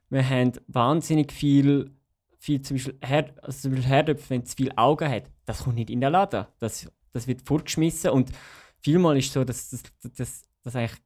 Wir 0.09 0.31
haben 0.31 0.53
wahnsinnig 0.69 1.33
viel, 1.33 1.91
viel 2.39 2.62
zum 2.62 2.77
Beispiel, 2.77 2.99
Her 3.03 3.35
also 3.43 3.62
zum 3.62 3.73
Beispiel 3.73 3.91
Herdöpfe, 3.91 4.31
wenn 4.31 4.43
es 4.43 4.55
viele 4.55 4.79
Augen 4.79 5.11
hat, 5.11 5.25
das 5.47 5.65
kommt 5.65 5.75
nicht 5.75 5.91
in 5.91 6.01
den 6.01 6.12
Laden. 6.12 6.47
Das, 6.61 6.89
das 7.12 7.26
wird 7.26 7.47
fortgeschmissen 7.47 8.11
und 8.11 8.31
vielmal 8.81 9.16
ist 9.19 9.33
so, 9.33 9.45
dass 9.45 9.71
das, 9.71 9.83
das, 10.16 10.42
das 10.62 10.76
eigentlich 10.76 11.00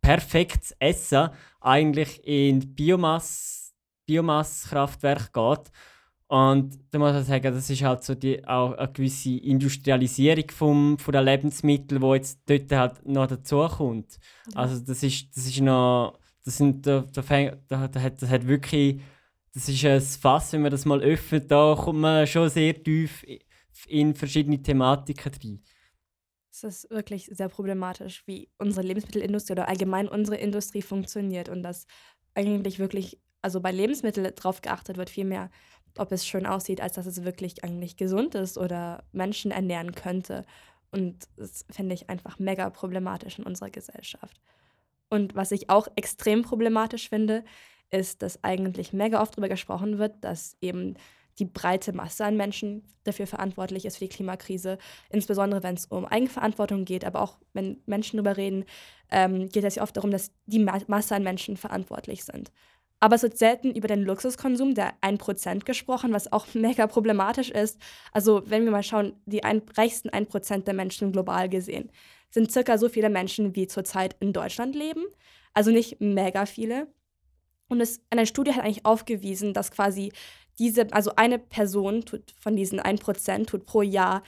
perfektes 0.00 0.74
Essen 0.78 1.28
eigentlich 1.60 2.24
in 2.26 2.74
Biomasse, 2.74 3.72
Biomasskraftwerk 4.06 5.32
geht. 5.32 5.72
Und 6.26 6.78
da 6.90 6.98
muss 6.98 7.12
man 7.12 7.24
sagen, 7.24 7.52
das 7.52 7.68
ist 7.68 7.82
halt 7.82 8.04
so 8.04 8.14
die, 8.14 8.46
auch 8.46 8.74
eine 8.78 8.92
gewisse 8.92 9.36
Industrialisierung 9.36 10.48
vom, 10.50 10.98
von 10.98 11.12
den 11.12 11.24
Lebensmitteln, 11.24 12.00
die 12.00 12.06
jetzt 12.06 12.40
dort 12.46 12.70
halt 12.72 13.06
noch 13.06 13.26
dazukommt. 13.26 14.18
Also 14.54 14.78
das 14.80 15.02
ist, 15.02 15.36
das 15.36 15.46
ist 15.46 15.60
noch, 15.60 16.18
das 16.44 16.56
sind, 16.56 16.86
da, 16.86 17.04
da, 17.12 17.20
fäng- 17.22 17.58
da, 17.66 17.88
da 17.88 18.00
hat, 18.00 18.22
das 18.22 18.30
hat 18.30 18.46
wirklich, 18.46 19.00
das 19.52 19.68
ist 19.68 19.84
ein 19.84 20.00
Fass, 20.00 20.52
wenn 20.52 20.62
man 20.62 20.70
das 20.70 20.84
mal 20.84 21.00
öffnet, 21.00 21.50
da 21.50 21.74
kommt 21.76 21.98
man 21.98 22.26
schon 22.28 22.48
sehr 22.48 22.80
tief 22.80 23.24
in 23.86 24.14
verschiedene 24.14 24.62
Thematiken 24.62 25.32
rein. 25.42 25.62
Es 26.52 26.64
ist 26.64 26.90
wirklich 26.90 27.26
sehr 27.26 27.48
problematisch, 27.48 28.26
wie 28.26 28.48
unsere 28.58 28.86
Lebensmittelindustrie 28.86 29.52
oder 29.52 29.68
allgemein 29.68 30.08
unsere 30.08 30.36
Industrie 30.36 30.82
funktioniert 30.82 31.48
und 31.48 31.62
dass 31.62 31.86
eigentlich 32.34 32.78
wirklich, 32.78 33.20
also 33.42 33.60
bei 33.60 33.70
Lebensmitteln 33.70 34.34
drauf 34.34 34.60
geachtet 34.60 34.96
wird, 34.96 35.10
viel 35.10 35.24
mehr, 35.24 35.50
ob 35.96 36.12
es 36.12 36.26
schön 36.26 36.46
aussieht, 36.46 36.80
als 36.80 36.94
dass 36.94 37.06
es 37.06 37.24
wirklich 37.24 37.62
eigentlich 37.62 37.96
gesund 37.96 38.34
ist 38.34 38.58
oder 38.58 39.04
Menschen 39.12 39.50
ernähren 39.50 39.92
könnte. 39.92 40.44
Und 40.90 41.28
das 41.36 41.64
finde 41.70 41.94
ich 41.94 42.10
einfach 42.10 42.38
mega 42.38 42.68
problematisch 42.70 43.38
in 43.38 43.44
unserer 43.44 43.70
Gesellschaft. 43.70 44.40
Und 45.08 45.34
was 45.34 45.52
ich 45.52 45.70
auch 45.70 45.88
extrem 45.96 46.42
problematisch 46.42 47.08
finde, 47.08 47.44
ist, 47.90 48.22
dass 48.22 48.42
eigentlich 48.44 48.92
mega 48.92 49.20
oft 49.20 49.34
darüber 49.34 49.48
gesprochen 49.48 49.98
wird, 49.98 50.22
dass 50.22 50.56
eben 50.60 50.94
die 51.40 51.46
breite 51.46 51.92
Masse 51.92 52.24
an 52.24 52.36
Menschen 52.36 52.84
dafür 53.04 53.26
verantwortlich 53.26 53.84
ist 53.84 53.96
für 53.96 54.04
die 54.04 54.14
Klimakrise 54.14 54.78
insbesondere 55.08 55.62
wenn 55.62 55.74
es 55.74 55.86
um 55.86 56.04
Eigenverantwortung 56.04 56.84
geht, 56.84 57.04
aber 57.04 57.22
auch 57.22 57.38
wenn 57.52 57.82
Menschen 57.86 58.18
darüber 58.18 58.36
reden, 58.36 58.64
ähm, 59.10 59.48
geht 59.48 59.64
es 59.64 59.74
ja 59.74 59.82
oft 59.82 59.96
darum, 59.96 60.10
dass 60.10 60.30
die 60.46 60.58
Ma 60.58 60.78
Masse 60.86 61.16
an 61.16 61.22
Menschen 61.22 61.56
verantwortlich 61.56 62.24
sind. 62.24 62.52
Aber 63.02 63.16
es 63.16 63.22
wird 63.22 63.38
selten 63.38 63.74
über 63.74 63.88
den 63.88 64.02
Luxuskonsum 64.02 64.74
der 64.74 64.92
1% 65.00 65.64
gesprochen, 65.64 66.12
was 66.12 66.30
auch 66.32 66.46
mega 66.54 66.86
problematisch 66.86 67.50
ist. 67.50 67.80
Also 68.12 68.42
wenn 68.46 68.64
wir 68.64 68.70
mal 68.70 68.82
schauen, 68.82 69.14
die 69.24 69.42
ein, 69.42 69.62
reichsten 69.74 70.10
1% 70.10 70.64
der 70.64 70.74
Menschen 70.74 71.10
global 71.10 71.48
gesehen 71.48 71.90
sind 72.30 72.50
circa 72.50 72.78
so 72.78 72.88
viele 72.88 73.10
Menschen, 73.10 73.54
wie 73.56 73.66
zurzeit 73.66 74.16
in 74.20 74.32
Deutschland 74.32 74.74
leben. 74.74 75.04
Also 75.52 75.70
nicht 75.70 76.00
mega 76.00 76.46
viele. 76.46 76.86
Und 77.68 77.80
es, 77.80 78.00
eine 78.10 78.26
Studie 78.26 78.52
hat 78.52 78.64
eigentlich 78.64 78.86
aufgewiesen, 78.86 79.52
dass 79.52 79.70
quasi 79.70 80.12
diese, 80.60 80.92
also 80.92 81.12
eine 81.16 81.38
Person 81.38 82.04
tut 82.04 82.32
von 82.38 82.54
diesen 82.54 82.80
1% 82.80 83.46
tut 83.46 83.64
pro 83.64 83.82
Jahr 83.82 84.22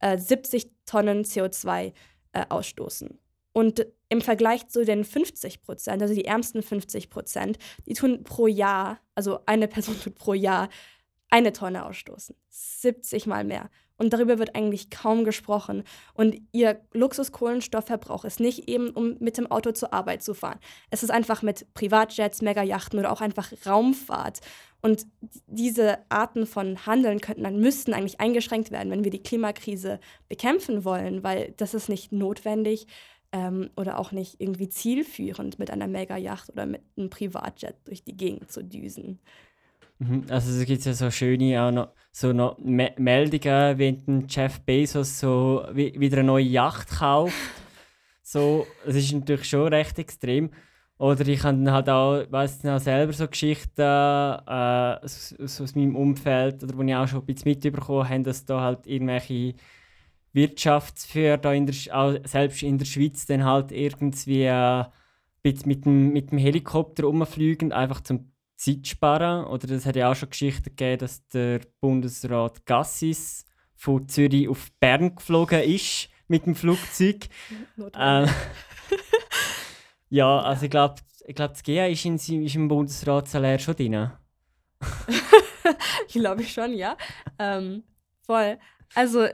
äh, 0.00 0.16
70 0.16 0.70
Tonnen 0.86 1.24
CO2 1.24 1.92
äh, 2.32 2.44
ausstoßen. 2.48 3.18
Und 3.52 3.86
im 4.10 4.20
Vergleich 4.20 4.68
zu 4.68 4.84
den 4.84 5.04
50 5.04 5.62
Prozent, 5.62 6.00
also 6.00 6.14
die 6.14 6.26
ärmsten 6.26 6.62
50 6.62 7.10
Prozent, 7.10 7.58
die 7.86 7.94
tun 7.94 8.22
pro 8.22 8.46
Jahr, 8.46 9.00
also 9.14 9.40
eine 9.46 9.66
Person 9.66 9.98
tut 10.04 10.14
pro 10.14 10.34
Jahr 10.34 10.68
eine 11.30 11.52
Tonne 11.52 11.84
ausstoßen. 11.84 12.36
70 12.48 13.26
mal 13.26 13.44
mehr. 13.44 13.70
Und 13.98 14.12
darüber 14.12 14.38
wird 14.38 14.54
eigentlich 14.54 14.90
kaum 14.90 15.24
gesprochen. 15.24 15.82
Und 16.14 16.40
ihr 16.52 16.80
Luxuskohlenstoffverbrauch 16.92 18.24
ist 18.24 18.38
nicht 18.38 18.68
eben, 18.68 18.90
um 18.90 19.16
mit 19.18 19.36
dem 19.36 19.50
Auto 19.50 19.72
zur 19.72 19.92
Arbeit 19.92 20.22
zu 20.22 20.34
fahren. 20.34 20.60
Es 20.90 21.02
ist 21.02 21.10
einfach 21.10 21.42
mit 21.42 21.66
Privatjets, 21.74 22.40
Megayachten 22.40 22.98
oder 22.98 23.12
auch 23.12 23.20
einfach 23.20 23.52
Raumfahrt. 23.66 24.40
Und 24.80 25.06
diese 25.48 25.98
Arten 26.08 26.46
von 26.46 26.86
Handeln 26.86 27.20
könnten 27.20 27.42
dann 27.42 27.58
müssten 27.58 27.92
eigentlich 27.92 28.20
eingeschränkt 28.20 28.70
werden, 28.70 28.90
wenn 28.92 29.02
wir 29.02 29.10
die 29.10 29.22
Klimakrise 29.22 29.98
bekämpfen 30.28 30.84
wollen, 30.84 31.24
weil 31.24 31.52
das 31.56 31.74
ist 31.74 31.88
nicht 31.88 32.12
notwendig 32.12 32.86
ähm, 33.32 33.70
oder 33.76 33.98
auch 33.98 34.12
nicht 34.12 34.40
irgendwie 34.40 34.68
zielführend, 34.68 35.58
mit 35.58 35.72
einer 35.72 35.88
Megayacht 35.88 36.50
oder 36.50 36.66
mit 36.66 36.82
einem 36.96 37.10
Privatjet 37.10 37.74
durch 37.84 38.04
die 38.04 38.16
Gegend 38.16 38.52
zu 38.52 38.62
düsen. 38.62 39.18
Mhm, 39.98 40.24
Also 40.28 40.58
es 40.58 40.66
gibt 40.66 40.84
ja 40.84 40.92
so 40.92 41.10
schöne 41.10 41.60
auch 41.62 41.70
noch, 41.70 41.88
so 42.12 42.32
noch 42.32 42.58
Me 42.58 42.92
Meldungen, 42.98 43.78
wenn 43.78 44.26
Jeff 44.28 44.60
Bezos 44.60 45.18
so 45.18 45.64
wi 45.72 45.94
wieder 45.98 46.18
eine 46.18 46.26
neue 46.26 46.44
Yacht 46.44 46.88
kauft. 46.90 47.34
So, 48.22 48.66
das 48.84 48.96
ist 48.96 49.10
natürlich 49.14 49.48
schon 49.48 49.68
recht 49.72 49.98
extrem. 49.98 50.50
Oder 50.98 51.26
ich 51.26 51.42
habe 51.44 51.56
dann 51.56 51.72
halt 51.72 51.88
auch, 51.88 52.24
weiss 52.30 52.62
noch 52.62 52.78
selber 52.78 53.14
so 53.14 53.26
Geschichten 53.26 53.80
äh, 53.80 54.98
aus, 55.02 55.34
aus 55.40 55.74
meinem 55.74 55.96
Umfeld, 55.96 56.62
oder 56.62 56.76
wo 56.76 56.82
ich 56.82 56.94
auch 56.94 57.08
schon 57.08 57.20
ein 57.20 57.24
bisschen 57.26 57.52
mitbekommen 57.52 58.06
habe, 58.06 58.22
dass 58.24 58.44
da 58.44 58.60
halt 58.60 58.86
irgendwelche 58.86 59.54
Wirtschaftsführer 60.34 61.38
da 61.38 61.54
in 61.54 61.66
der, 61.66 61.74
auch 61.96 62.16
selbst 62.24 62.62
in 62.62 62.76
der 62.76 62.84
Schweiz 62.84 63.24
dann 63.24 63.44
halt 63.44 63.72
irgendwie 63.72 64.44
äh, 64.44 64.84
bisschen 65.42 65.68
mit 65.68 65.84
dem, 65.86 66.12
mit 66.12 66.30
dem 66.30 66.38
Helikopter 66.38 67.04
rumfliegen, 67.04 67.72
einfach 67.72 68.02
zum 68.02 68.30
Zeit 68.58 68.86
sparen. 68.86 69.46
Oder 69.46 69.70
es 69.70 69.86
hat 69.86 69.96
ja 69.96 70.10
auch 70.10 70.16
schon 70.16 70.30
Geschichten 70.30 70.64
gegeben, 70.64 70.98
dass 70.98 71.26
der 71.28 71.60
Bundesrat 71.80 72.66
Gassis 72.66 73.46
von 73.74 74.08
Zürich 74.08 74.48
auf 74.48 74.70
Bern 74.80 75.14
geflogen 75.14 75.62
ist 75.62 76.10
mit 76.26 76.44
dem 76.44 76.54
Flugzeug. 76.54 77.28
Ähm, 77.94 78.28
ja, 80.10 80.40
also 80.40 80.64
ich 80.64 80.70
glaube, 80.70 80.96
ich 81.26 81.34
glaub, 81.34 81.50
das 81.50 81.62
GA 81.62 81.86
ist, 81.86 82.04
in, 82.04 82.16
ist 82.16 82.54
im 82.54 82.68
Bundesratssalär 82.68 83.58
schon 83.58 83.76
drin. 83.76 84.10
ich 86.08 86.14
glaube 86.14 86.42
schon, 86.44 86.72
ja. 86.72 86.96
Ähm, 87.38 87.84
voll. 88.22 88.58
Also, 88.94 89.28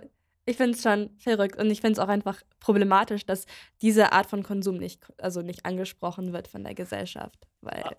ich 0.44 0.56
finde 0.56 0.76
es 0.76 0.82
schon 0.82 1.10
verrückt 1.18 1.56
und 1.56 1.70
ich 1.70 1.80
finde 1.80 1.92
es 1.92 1.98
auch 1.98 2.08
einfach 2.08 2.42
problematisch, 2.60 3.24
dass 3.24 3.46
diese 3.80 4.12
Art 4.12 4.26
von 4.26 4.42
Konsum 4.42 4.76
nicht, 4.76 5.00
also 5.18 5.40
nicht 5.40 5.64
angesprochen 5.64 6.32
wird 6.32 6.48
von 6.48 6.64
der 6.64 6.74
Gesellschaft. 6.74 7.46
Weil, 7.60 7.96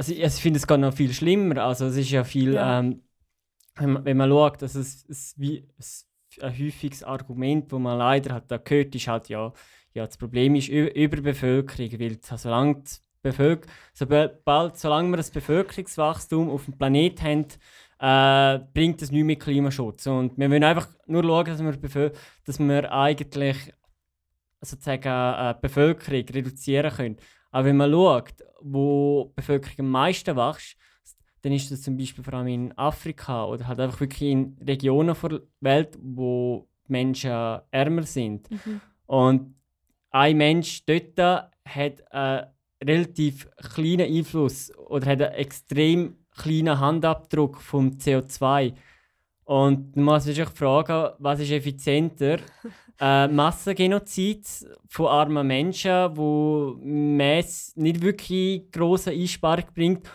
Also 0.00 0.14
ich, 0.14 0.22
also 0.24 0.36
ich 0.36 0.42
finde 0.42 0.56
es 0.58 0.66
gar 0.66 0.78
noch 0.78 0.94
viel 0.94 1.12
schlimmer. 1.12 1.62
Also 1.62 1.84
es 1.84 1.96
ist 1.96 2.10
ja 2.10 2.24
viel, 2.24 2.54
Ja. 2.54 2.78
ähm, 2.78 3.02
wenn, 3.76 3.92
man, 3.92 4.04
wenn 4.06 4.16
man 4.16 4.30
schaut, 4.30 4.62
dass 4.62 4.74
es, 4.74 5.04
es 5.10 5.34
wie 5.38 5.68
es, 5.78 6.08
ein 6.40 6.58
häufiges 6.58 7.02
Argument, 7.04 7.70
wo 7.70 7.78
man 7.78 7.98
leider 7.98 8.34
hat 8.34 8.50
da 8.50 8.56
gehört, 8.56 8.94
ist 8.94 9.08
halt 9.08 9.28
ja, 9.28 9.52
ja 9.92 10.06
das 10.06 10.16
Problem 10.16 10.54
ist 10.54 10.70
Ü 10.70 10.86
Überbevölkerung, 10.86 12.00
weil 12.00 12.16
so- 12.22 12.38
solange 12.38 12.82
Bevölker 13.20 13.68
sobald, 13.92 14.78
solange 14.78 15.10
wir 15.10 15.16
das 15.18 15.30
Bevölkerungswachstum 15.30 16.48
auf 16.48 16.64
dem 16.64 16.78
Planet 16.78 17.20
haben, 17.22 17.46
äh, 17.98 18.64
bringt 18.72 19.02
das 19.02 19.10
nichts 19.10 19.26
mit 19.26 19.40
Klimaschutz. 19.40 20.06
Und 20.06 20.38
wir 20.38 20.50
wollen 20.50 20.64
einfach 20.64 20.88
nur 21.08 21.22
schauen, 21.24 21.44
dass 21.44 21.62
wir, 21.62 21.74
bevö- 21.74 22.12
dass 22.46 22.58
wir 22.58 22.90
eigentlich 22.90 23.58
sozusagen 24.62 25.08
äh, 25.08 25.54
die 25.56 25.60
Bevölkerung 25.60 26.24
reduzieren 26.34 26.90
können. 26.90 27.16
Aber 27.50 27.64
wenn 27.66 27.76
man 27.76 27.90
schaut, 27.90 28.34
wo 28.60 29.26
die 29.30 29.34
Bevölkerung 29.36 29.80
am 29.80 29.90
meisten 29.90 30.36
wächst, 30.36 30.76
dann 31.42 31.52
ist 31.52 31.70
das 31.70 31.82
zum 31.82 31.96
Beispiel 31.96 32.22
vor 32.22 32.34
allem 32.34 32.48
in 32.48 32.78
Afrika 32.78 33.46
oder 33.46 33.66
halt 33.66 33.80
einfach 33.80 34.00
wirklich 34.00 34.30
in 34.30 34.56
Regionen 34.66 35.16
der 35.22 35.40
Welt, 35.60 35.98
wo 36.00 36.68
Menschen 36.86 37.30
ärmer 37.70 38.02
sind. 38.02 38.48
Und 39.06 39.54
ein 40.10 40.36
Mensch 40.36 40.84
dort 40.84 41.18
hat 41.64 42.12
einen 42.12 42.46
relativ 42.82 43.48
kleinen 43.74 44.12
Einfluss 44.12 44.76
oder 44.76 45.06
hat 45.06 45.22
einen 45.22 45.34
extrem 45.34 46.16
kleinen 46.36 46.78
Handabdruck 46.78 47.60
vom 47.60 47.90
CO2. 47.90 48.74
Und 49.44 49.96
man 49.96 50.04
muss 50.04 50.24
sich 50.24 50.48
fragen, 50.48 51.14
was 51.18 51.40
ist 51.40 51.50
effizienter? 51.50 52.38
äh, 53.00 53.28
Massengenozid 53.28 54.46
von 54.88 55.06
armen 55.06 55.46
Menschen, 55.46 56.16
wo 56.16 56.76
Mess 56.82 57.72
nicht 57.76 58.02
wirklich 58.02 58.70
große 58.70 59.10
Einsparung 59.10 59.64
bringt, 59.74 60.08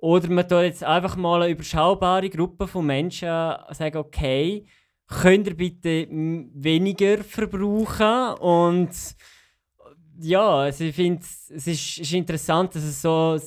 Oder 0.00 0.30
man 0.30 0.48
tut 0.48 0.62
jetzt 0.62 0.84
einfach 0.84 1.16
mal 1.16 1.42
eine 1.42 1.52
überschaubare 1.52 2.30
Gruppe 2.30 2.68
von 2.68 2.86
Menschen 2.86 3.28
sagen, 3.70 3.96
okay, 3.96 4.64
könnt 5.08 5.48
ihr 5.48 5.56
bitte 5.56 6.06
weniger 6.08 7.18
verbrauchen 7.24 8.38
und 8.38 8.90
ja, 10.20 10.58
also 10.58 10.84
ich 10.84 10.94
finde 10.94 11.22
es 11.22 11.66
ist, 11.66 11.98
ist 11.98 12.12
interessant, 12.12 12.74
dass 12.74 12.82
es 12.82 13.02
so 13.02 13.38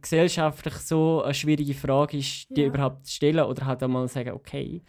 gesellschaftlich 0.00 0.74
so 0.74 1.22
eine 1.22 1.34
schwierige 1.34 1.74
Frage 1.74 2.18
ist, 2.18 2.46
die 2.50 2.62
ja. 2.62 2.66
überhaupt 2.68 3.06
zu 3.06 3.12
stellen 3.12 3.44
oder 3.44 3.66
halt 3.66 3.82
einmal 3.82 4.08
sagen, 4.08 4.32
okay, 4.32 4.82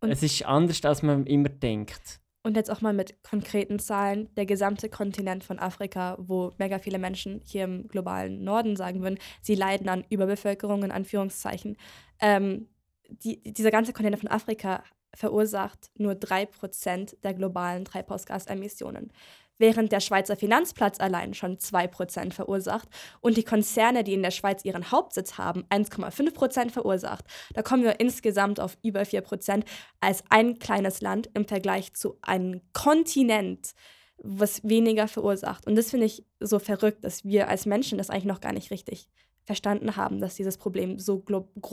und 0.00 0.10
es 0.10 0.22
ist 0.22 0.44
anders, 0.44 0.82
als 0.84 1.02
man 1.02 1.26
immer 1.26 1.50
denkt. 1.50 2.19
Und 2.42 2.56
jetzt 2.56 2.70
auch 2.70 2.80
mal 2.80 2.94
mit 2.94 3.22
konkreten 3.22 3.78
Zahlen, 3.78 4.34
der 4.34 4.46
gesamte 4.46 4.88
Kontinent 4.88 5.44
von 5.44 5.58
Afrika, 5.58 6.16
wo 6.18 6.52
mega 6.56 6.78
viele 6.78 6.98
Menschen 6.98 7.42
hier 7.44 7.64
im 7.64 7.86
globalen 7.86 8.42
Norden 8.44 8.76
sagen 8.76 9.02
würden, 9.02 9.18
sie 9.42 9.54
leiden 9.54 9.90
an 9.90 10.04
Überbevölkerung 10.08 10.82
in 10.82 10.90
Anführungszeichen. 10.90 11.76
Ähm, 12.18 12.68
die, 13.08 13.42
dieser 13.42 13.70
ganze 13.70 13.92
Kontinent 13.92 14.20
von 14.20 14.30
Afrika 14.30 14.82
verursacht 15.14 15.90
nur 15.96 16.12
3% 16.12 17.20
der 17.22 17.34
globalen 17.34 17.84
Treibhausgasemissionen 17.84 19.12
während 19.60 19.92
der 19.92 20.00
Schweizer 20.00 20.36
Finanzplatz 20.36 20.98
allein 20.98 21.34
schon 21.34 21.58
2% 21.58 22.32
verursacht 22.32 22.88
und 23.20 23.36
die 23.36 23.44
Konzerne, 23.44 24.02
die 24.02 24.14
in 24.14 24.22
der 24.22 24.32
Schweiz 24.32 24.64
ihren 24.64 24.90
Hauptsitz 24.90 25.38
haben, 25.38 25.64
1,5% 25.70 26.70
verursacht. 26.70 27.24
Da 27.54 27.62
kommen 27.62 27.84
wir 27.84 28.00
insgesamt 28.00 28.58
auf 28.58 28.76
über 28.82 29.02
4% 29.02 29.64
als 30.00 30.24
ein 30.30 30.58
kleines 30.58 31.00
Land 31.00 31.30
im 31.34 31.46
Vergleich 31.46 31.92
zu 31.94 32.18
einem 32.22 32.62
Kontinent, 32.72 33.72
was 34.18 34.64
weniger 34.64 35.08
verursacht. 35.08 35.66
Und 35.66 35.76
das 35.76 35.90
finde 35.90 36.06
ich 36.06 36.24
so 36.40 36.58
verrückt, 36.58 37.04
dass 37.04 37.24
wir 37.24 37.48
als 37.48 37.66
Menschen 37.66 37.98
das 37.98 38.10
eigentlich 38.10 38.24
noch 38.24 38.40
gar 38.40 38.52
nicht 38.52 38.70
richtig 38.70 39.08
verstanden 39.50 39.96
haben, 39.96 40.20
dass 40.20 40.36
dieses 40.36 40.56
Problem 40.56 41.00
so 41.00 41.24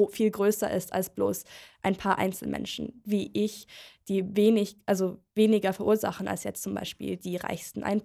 viel 0.10 0.31
größer 0.31 0.72
ist 0.72 0.91
als 0.93 1.12
bloß 1.12 1.43
ein 1.84 1.96
paar 1.96 2.17
Einzelmenschen 2.17 3.03
wie 3.05 3.29
ich, 3.34 3.67
die 4.07 4.36
wenig, 4.36 4.77
also 4.88 5.19
weniger 5.36 5.74
verursachen 5.74 6.27
als 6.27 6.43
jetzt 6.43 6.63
zum 6.63 6.74
Beispiel 6.74 7.17
die 7.17 7.36
reichsten 7.36 7.84
1%. 7.84 8.01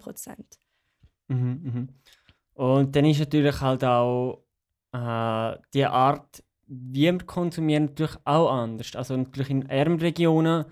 Mhm, 1.27 1.37
mhm. 1.37 1.89
Und 2.53 2.95
dann 2.95 3.05
ist 3.05 3.17
natürlich 3.17 3.61
halt 3.61 3.83
auch 3.83 4.43
äh, 4.91 5.57
die 5.73 5.85
Art, 5.85 6.43
wie 6.67 7.01
wir 7.01 7.17
konsumieren, 7.25 7.85
natürlich 7.85 8.17
auch 8.25 8.51
anders. 8.51 8.95
Also 8.95 9.17
natürlich 9.17 9.49
in 9.49 9.67
ärmeren 9.67 10.01
Regionen 10.01 10.65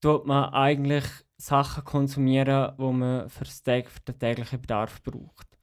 tut 0.00 0.24
man 0.24 0.48
eigentlich 0.54 1.04
Sachen 1.36 1.84
konsumieren, 1.84 2.72
die 2.78 2.90
man 2.90 3.28
für 3.28 3.44
den 3.44 4.18
täglichen 4.18 4.62
Bedarf 4.62 5.02
braucht. 5.02 5.58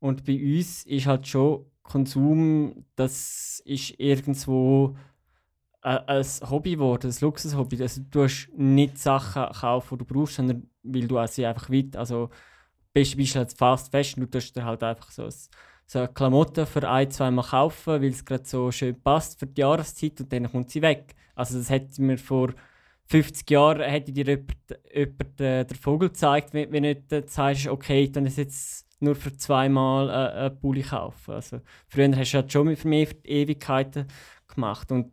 Und 0.00 0.24
bei 0.24 0.34
uns 0.34 0.86
ist 0.86 1.06
halt 1.06 1.26
schon 1.26 1.66
Konsum, 1.88 2.84
das 2.96 3.62
ist 3.64 3.94
irgendwo 3.98 4.96
äh, 5.82 5.98
ein 6.06 6.24
Hobby 6.50 6.72
geworden, 6.72 7.10
ein 7.10 7.16
Luxushobby. 7.20 7.80
Also, 7.82 8.02
du 8.10 8.24
hast 8.24 8.50
nicht 8.56 8.98
Sachen 8.98 9.50
kaufen, 9.52 9.98
die 9.98 10.04
du 10.04 10.14
brauchst, 10.14 10.36
sondern 10.36 10.68
weil 10.82 11.08
du 11.08 11.24
sie 11.26 11.46
einfach 11.46 11.70
weit. 11.70 11.96
Also, 11.96 12.30
bist 12.92 13.14
du 13.16 13.38
als 13.38 13.54
Fast 13.54 13.90
Fashion, 13.90 14.22
du 14.22 14.30
tust 14.30 14.54
dir 14.56 14.64
halt 14.64 14.82
einfach 14.82 15.10
so, 15.10 15.24
ein, 15.24 15.34
so 15.86 16.00
eine 16.00 16.08
Klamotte 16.08 16.66
für 16.66 16.88
ein, 16.88 17.10
zwei 17.10 17.30
Mal 17.30 17.42
kaufen, 17.42 18.02
weil 18.02 18.10
es 18.10 18.24
gerade 18.24 18.44
so 18.44 18.70
schön 18.70 19.00
passt 19.00 19.38
für 19.38 19.46
die 19.46 19.60
Jahreszeit 19.60 20.20
und 20.20 20.32
dann 20.32 20.50
kommt 20.50 20.70
sie 20.70 20.82
weg. 20.82 21.14
Also, 21.34 21.58
das 21.58 21.70
hätte 21.70 22.02
mir 22.02 22.18
vor 22.18 22.52
50 23.06 23.50
Jahren 23.50 23.88
hätte 23.88 24.12
dir 24.12 24.26
jemand, 24.26 24.56
jemand 24.92 25.40
äh, 25.40 25.64
den 25.64 25.76
Vogel 25.76 26.10
gezeigt, 26.10 26.52
wenn, 26.52 26.70
wenn 26.72 26.82
du 26.82 26.94
nicht 26.94 27.30
sagst, 27.30 27.66
okay, 27.68 28.10
dann 28.10 28.26
ist 28.26 28.36
jetzt 28.36 28.87
nur 29.00 29.14
für 29.14 29.36
zweimal 29.36 30.08
äh, 30.08 30.46
einen 30.46 30.60
Pulli 30.60 30.82
kaufen. 30.82 31.34
Also, 31.34 31.60
früher 31.88 32.16
hast 32.16 32.32
du 32.32 32.38
halt 32.38 32.52
schon 32.52 32.76
für 32.76 32.88
mehr 32.88 33.08
Ewigkeiten 33.24 34.06
gemacht. 34.46 34.90
Und, 34.92 35.12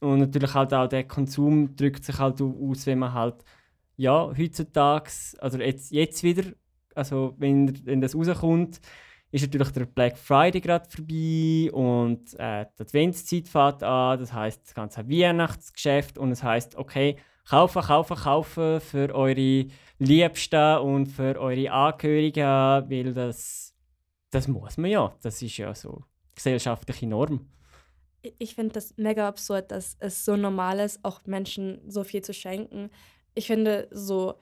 und 0.00 0.18
natürlich 0.20 0.54
halt 0.54 0.72
auch 0.74 0.88
der 0.88 1.04
Konsum 1.04 1.74
drückt 1.76 2.04
sich 2.04 2.18
halt 2.18 2.40
aus, 2.40 2.86
wenn 2.86 2.98
man 2.98 3.12
halt, 3.12 3.44
ja, 3.96 4.30
heutzutage, 4.36 5.10
also 5.38 5.58
jetzt, 5.58 5.90
jetzt 5.92 6.22
wieder, 6.22 6.52
also 6.94 7.34
wenn, 7.38 7.84
wenn 7.86 8.00
das 8.00 8.14
rauskommt, 8.14 8.80
ist 9.34 9.42
natürlich 9.42 9.70
der 9.72 9.86
Black 9.86 10.16
Friday 10.16 10.60
gerade 10.60 10.88
vorbei 10.88 11.68
und 11.72 12.34
äh, 12.38 12.66
die 12.78 12.82
Adventszeit 12.82 13.48
fährt 13.48 13.82
an, 13.82 14.20
das 14.20 14.32
heißt 14.32 14.64
das 14.64 14.74
ganze 14.74 15.08
Weihnachtsgeschäft 15.08 16.18
und 16.18 16.30
es 16.30 16.44
heißt 16.44 16.76
okay, 16.76 17.16
kaufen, 17.48 17.82
kaufen, 17.82 18.16
kaufen 18.16 18.80
für 18.80 19.12
eure 19.12 19.66
Liebsten 20.04 20.78
und 20.78 21.06
für 21.06 21.38
eure 21.38 21.70
Angehörigen, 21.70 22.42
weil 22.42 23.12
das, 23.12 23.74
das 24.30 24.48
muss 24.48 24.76
man 24.76 24.90
ja. 24.90 25.14
Das 25.22 25.40
ist 25.42 25.56
ja 25.56 25.74
so 25.74 26.04
gesellschaftliche 26.34 27.06
Norm. 27.06 27.48
Ich 28.38 28.54
finde 28.54 28.72
das 28.72 28.94
mega 28.96 29.28
absurd, 29.28 29.70
dass 29.70 29.96
es 30.00 30.24
so 30.24 30.36
normal 30.36 30.80
ist, 30.80 31.04
auch 31.04 31.26
Menschen 31.26 31.80
so 31.90 32.04
viel 32.04 32.22
zu 32.22 32.32
schenken. 32.32 32.90
Ich 33.34 33.46
finde 33.46 33.88
so 33.90 34.34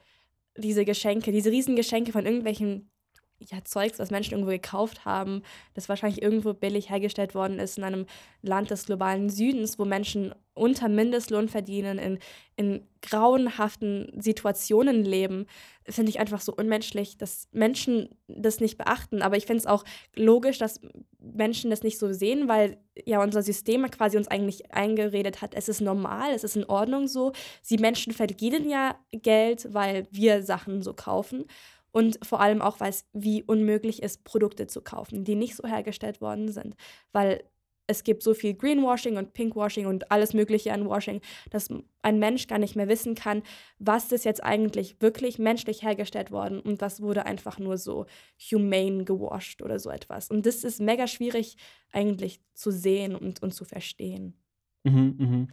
diese 0.57 0.85
Geschenke, 0.85 1.31
diese 1.31 1.51
riesen 1.51 1.75
Geschenke 1.75 2.11
von 2.11 2.25
irgendwelchen 2.25 2.92
ja, 3.39 3.63
Zeugs, 3.63 3.99
was 3.99 4.11
Menschen 4.11 4.33
irgendwo 4.33 4.51
gekauft 4.51 5.05
haben, 5.05 5.41
das 5.73 5.89
wahrscheinlich 5.89 6.21
irgendwo 6.21 6.53
billig 6.53 6.89
hergestellt 6.89 7.35
worden 7.35 7.59
ist 7.59 7.77
in 7.77 7.83
einem 7.83 8.05
Land 8.41 8.71
des 8.71 8.85
globalen 8.85 9.29
Südens, 9.29 9.77
wo 9.77 9.85
Menschen 9.85 10.33
unter 10.55 10.87
Mindestlohn 10.87 11.49
verdienen, 11.49 11.97
in, 11.97 12.19
in 12.55 12.87
grauenhaften 13.01 14.11
Situationen 14.21 15.03
leben, 15.03 15.47
finde 15.89 16.11
ich 16.11 16.19
einfach 16.19 16.41
so 16.41 16.53
unmenschlich, 16.55 17.17
dass 17.17 17.47
Menschen 17.51 18.09
das 18.27 18.59
nicht 18.59 18.77
beachten. 18.77 19.23
Aber 19.23 19.35
ich 19.35 19.45
finde 19.45 19.61
es 19.61 19.65
auch 19.67 19.83
logisch, 20.15 20.59
dass 20.59 20.79
Menschen 21.19 21.71
das 21.71 21.81
nicht 21.81 21.97
so 21.97 22.13
sehen, 22.13 22.47
weil 22.47 22.77
ja 23.05 23.21
unser 23.21 23.41
System 23.41 23.89
quasi 23.89 24.15
uns 24.15 24.27
eigentlich 24.27 24.71
eingeredet 24.71 25.41
hat, 25.41 25.55
es 25.55 25.69
ist 25.69 25.81
normal, 25.81 26.31
es 26.33 26.43
ist 26.43 26.55
in 26.55 26.65
Ordnung 26.65 27.07
so. 27.07 27.33
Sie 27.61 27.77
Menschen 27.77 28.13
verdienen 28.13 28.69
ja 28.69 28.95
Geld, 29.11 29.73
weil 29.73 30.07
wir 30.11 30.43
Sachen 30.43 30.83
so 30.83 30.93
kaufen. 30.93 31.45
Und 31.93 32.19
vor 32.25 32.41
allem 32.41 32.61
auch, 32.61 32.79
weil 32.79 32.89
es 32.89 33.05
wie 33.13 33.43
unmöglich 33.43 34.01
ist, 34.01 34.23
Produkte 34.23 34.67
zu 34.67 34.81
kaufen, 34.81 35.23
die 35.23 35.35
nicht 35.35 35.55
so 35.55 35.67
hergestellt 35.67 36.21
worden 36.21 36.51
sind. 36.51 36.75
Weil 37.11 37.43
es 37.87 38.03
gibt 38.03 38.23
so 38.23 38.33
viel 38.33 38.55
Greenwashing 38.55 39.17
und 39.17 39.33
Pinkwashing 39.33 39.85
und 39.85 40.11
alles 40.11 40.33
Mögliche 40.33 40.73
an 40.73 40.87
Washing, 40.87 41.21
dass 41.51 41.69
ein 42.01 42.17
Mensch 42.17 42.47
gar 42.47 42.57
nicht 42.57 42.75
mehr 42.75 42.87
wissen 42.87 43.13
kann, 43.13 43.43
was 43.77 44.11
ist 44.11 44.25
jetzt 44.25 44.43
eigentlich 44.43 45.01
wirklich 45.01 45.37
menschlich 45.37 45.83
hergestellt 45.83 46.31
worden 46.31 46.59
und 46.61 46.81
was 46.81 47.01
wurde 47.01 47.25
einfach 47.25 47.59
nur 47.59 47.77
so 47.77 48.05
humane 48.39 49.03
gewasht 49.03 49.61
oder 49.61 49.79
so 49.79 49.89
etwas. 49.89 50.31
Und 50.31 50.45
das 50.45 50.63
ist 50.63 50.81
mega 50.81 51.07
schwierig 51.07 51.57
eigentlich 51.91 52.41
zu 52.53 52.71
sehen 52.71 53.15
und, 53.15 53.43
und 53.43 53.53
zu 53.53 53.65
verstehen. 53.65 54.35
Mhm, 54.83 55.15
mhm. 55.19 55.47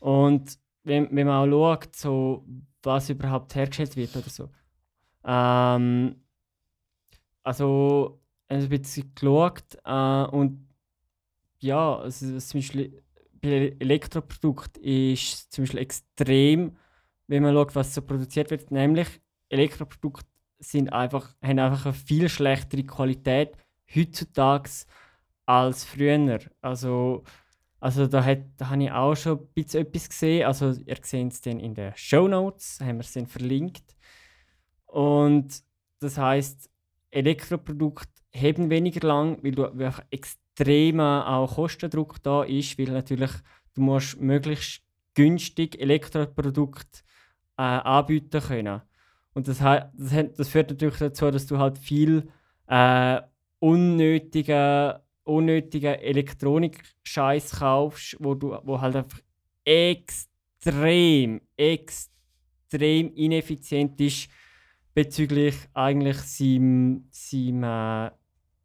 Und 0.00 0.58
wenn, 0.84 1.08
wenn 1.10 1.26
man 1.26 1.50
auch 1.50 1.76
schaut, 1.80 1.96
so, 1.96 2.44
was 2.82 3.10
überhaupt 3.10 3.54
hergestellt 3.54 3.96
wird 3.96 4.14
oder 4.16 4.28
so, 4.28 4.48
ähm, 5.28 6.16
also, 7.44 8.20
ein 8.48 8.68
bisschen 8.68 9.14
geschaut 9.14 9.78
äh, 9.84 10.24
und 10.24 10.66
ja, 11.60 11.96
also, 11.98 12.38
zum 12.38 12.60
Beispiel 12.60 13.02
bei 13.40 13.76
Elektroprodukten 13.78 14.82
ist 14.82 15.52
zum 15.52 15.64
Beispiel 15.64 15.80
extrem, 15.80 16.76
wenn 17.26 17.42
man 17.42 17.54
schaut, 17.54 17.74
was 17.74 17.94
so 17.94 18.02
produziert 18.02 18.50
wird, 18.50 18.70
nämlich 18.70 19.08
Elektroprodukte 19.48 20.26
sind 20.60 20.92
einfach, 20.92 21.36
haben 21.42 21.58
einfach 21.58 21.86
eine 21.86 21.94
viel 21.94 22.28
schlechtere 22.28 22.84
Qualität 22.84 23.56
heutzutage 23.94 24.70
als 25.46 25.84
früher. 25.84 26.40
Also, 26.60 27.24
also 27.80 28.06
da, 28.06 28.24
hat, 28.24 28.40
da 28.56 28.70
habe 28.70 28.84
ich 28.84 28.90
auch 28.90 29.14
schon 29.14 29.38
ein 29.38 29.46
bisschen 29.54 29.86
etwas 29.86 30.08
gesehen. 30.08 30.46
Also 30.46 30.72
ihr 30.72 30.96
seht 31.02 31.32
es 31.32 31.40
dann 31.40 31.60
in 31.60 31.74
den 31.74 31.92
Show 31.96 32.28
Notes, 32.28 32.80
haben 32.80 32.96
wir 32.96 33.04
es 33.04 33.12
dann 33.12 33.26
verlinkt. 33.26 33.96
Und 34.88 35.62
das 36.00 36.18
heißt, 36.18 36.68
Elektroprodukte 37.10 38.08
haben 38.34 38.70
weniger 38.70 39.06
lang, 39.06 39.42
weil 39.42 39.52
du 39.52 39.66
einfach 39.66 40.04
extremer 40.10 41.26
auch 41.28 41.54
Kostendruck 41.54 42.22
da 42.22 42.42
ist, 42.42 42.78
weil 42.78 42.90
natürlich 42.90 43.30
du 43.74 43.82
musst 43.82 44.20
möglichst 44.20 44.82
günstig 45.14 45.80
Elektroprodukte 45.80 47.00
äh, 47.56 47.62
anbieten 47.62 48.40
können. 48.40 48.82
Und 49.34 49.48
das, 49.48 49.58
das, 49.58 50.34
das, 50.36 50.48
führt 50.48 50.70
natürlich 50.70 50.98
dazu, 50.98 51.30
dass 51.30 51.46
du 51.46 51.58
halt 51.58 51.78
viel 51.78 52.28
äh, 52.66 53.20
unnötige, 53.60 55.02
unnötige 55.24 56.00
Elektronik-Scheiß 56.00 57.58
kaufst, 57.58 58.16
wo, 58.20 58.34
du, 58.34 58.58
wo 58.64 58.80
halt 58.80 58.96
einfach 58.96 59.20
extrem, 59.64 61.40
extrem 61.56 63.12
ineffizient 63.14 64.00
ist 64.00 64.28
bezüglich 64.98 65.54
eigentlich 65.74 66.16
seinem, 66.16 67.06
seinem 67.12 67.62
äh, 67.62 68.10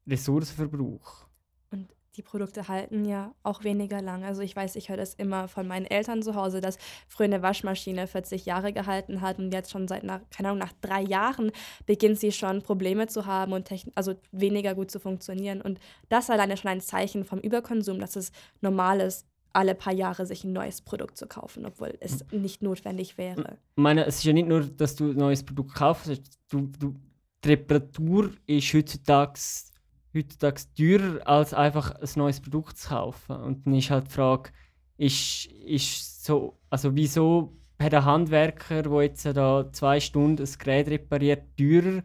Ressourcenverbrauch. 0.08 1.28
Und 1.69 1.93
die 2.15 2.24
Produkte 2.24 2.67
halten 2.67 3.06
ja 3.06 3.36
auch 3.43 3.63
weniger 3.63 4.02
lang. 4.02 4.24
Also 4.24 4.41
ich 4.41 4.56
weiß, 4.56 4.76
ich 4.78 4.89
höre 4.89 4.98
das 4.98 5.13
immer 5.13 5.48
von 5.48 5.67
meinen 5.67 5.86
Eltern 5.86 6.24
zu 6.24 6.34
Hause, 6.34 6.60
dass 6.60 6.80
früher 7.08 7.26
eine 7.26 7.43
Waschmaschine 7.43 8.08
40 8.08 8.48
Jahre 8.48 8.74
gehalten 8.74 9.22
hat 9.22 9.38
und 9.38 9.54
jetzt 9.54 9.69
schon 9.69 9.88
seit, 9.88 10.04
nach, 10.04 10.22
keine 10.36 10.50
Ahnung, 10.50 10.58
nach 10.58 10.74
drei 10.82 11.04
Jahren 11.04 11.52
beginnt 11.86 12.19
sie 12.19 12.32
schon 12.32 12.63
Probleme 12.63 13.06
zu 13.06 13.28
haben 13.28 13.54
und 13.54 13.69
also 13.93 14.15
weniger 14.32 14.74
gut 14.74 14.89
zu 14.89 15.00
funktionieren. 15.00 15.62
Und 15.62 15.80
das 16.10 16.32
alleine 16.32 16.58
schon 16.58 16.72
ein 16.72 16.82
Zeichen 16.82 17.26
vom 17.26 17.41
Überkonsum, 17.41 18.00
dass 18.00 18.15
es 18.15 18.32
normal 18.60 19.02
ist, 19.02 19.28
alle 19.54 19.76
paar 19.76 19.94
Jahre 19.94 20.26
sich 20.26 20.44
ein 20.44 20.52
neues 20.52 20.82
Produkt 20.82 21.18
zu 21.18 21.28
kaufen, 21.28 21.66
obwohl 21.66 21.96
es 22.00 22.26
nicht 22.32 22.62
notwendig 22.63 23.18
wäre. 23.18 23.58
Meine, 23.76 24.06
es 24.06 24.18
ist 24.18 24.24
ja 24.24 24.34
nicht 24.34 24.48
nur, 24.48 24.62
dass 24.62 24.96
du 24.96 25.12
ein 25.12 25.18
neues 25.18 25.44
Produkt 25.44 25.76
kaufst, 25.76 26.22
du, 26.50 26.72
du, 26.80 26.96
die 27.44 27.50
Reparatur 27.50 28.32
ist 28.48 28.74
heutzutage 28.74 29.39
heutzutage 30.13 30.62
teurer, 30.78 31.28
als 31.28 31.54
einfach 31.54 31.92
ein 31.92 32.10
neues 32.16 32.39
Produkt 32.39 32.78
zu 32.78 32.89
kaufen. 32.89 33.36
Und 33.36 33.66
dann 33.66 33.76
ist 33.76 33.89
halt 33.89 34.08
die 34.08 34.12
Frage, 34.12 34.52
ist, 34.98 35.48
ist 35.48 36.24
so, 36.24 36.60
also 36.70 36.96
wieso 36.96 37.54
hat 37.80 37.94
ein 37.94 38.06
Handwerker, 38.06 38.84
der 38.84 39.02
jetzt 39.04 39.26
da 39.26 39.70
zwei 39.72 40.00
Stunden 40.00 40.44
ein 40.44 40.58
Gerät 40.60 40.88
repariert, 40.88 41.58
teurer 41.58 42.04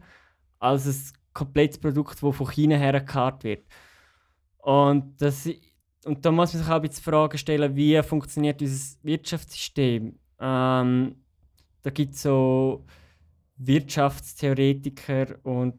als 0.59 0.85
ein 0.85 1.17
komplettes 1.33 1.79
Produkt, 1.79 2.21
das 2.21 2.35
von 2.35 2.51
China 2.51 2.75
her 2.75 2.93
gekarrt 2.93 3.43
wird. 3.43 3.65
Und, 4.57 5.21
das, 5.21 5.47
und 6.05 6.25
da 6.25 6.31
muss 6.31 6.53
man 6.53 6.63
sich 6.63 6.71
auch 6.71 6.81
die 6.81 7.01
Frage 7.01 7.37
stellen, 7.37 7.75
wie 7.75 8.01
funktioniert 8.03 8.61
unser 8.61 8.97
Wirtschaftssystem. 9.03 10.17
Ähm, 10.39 11.15
da 11.81 11.89
gibt 11.89 12.13
es 12.13 12.21
so 12.21 12.85
Wirtschaftstheoretiker 13.57 15.35
und 15.43 15.75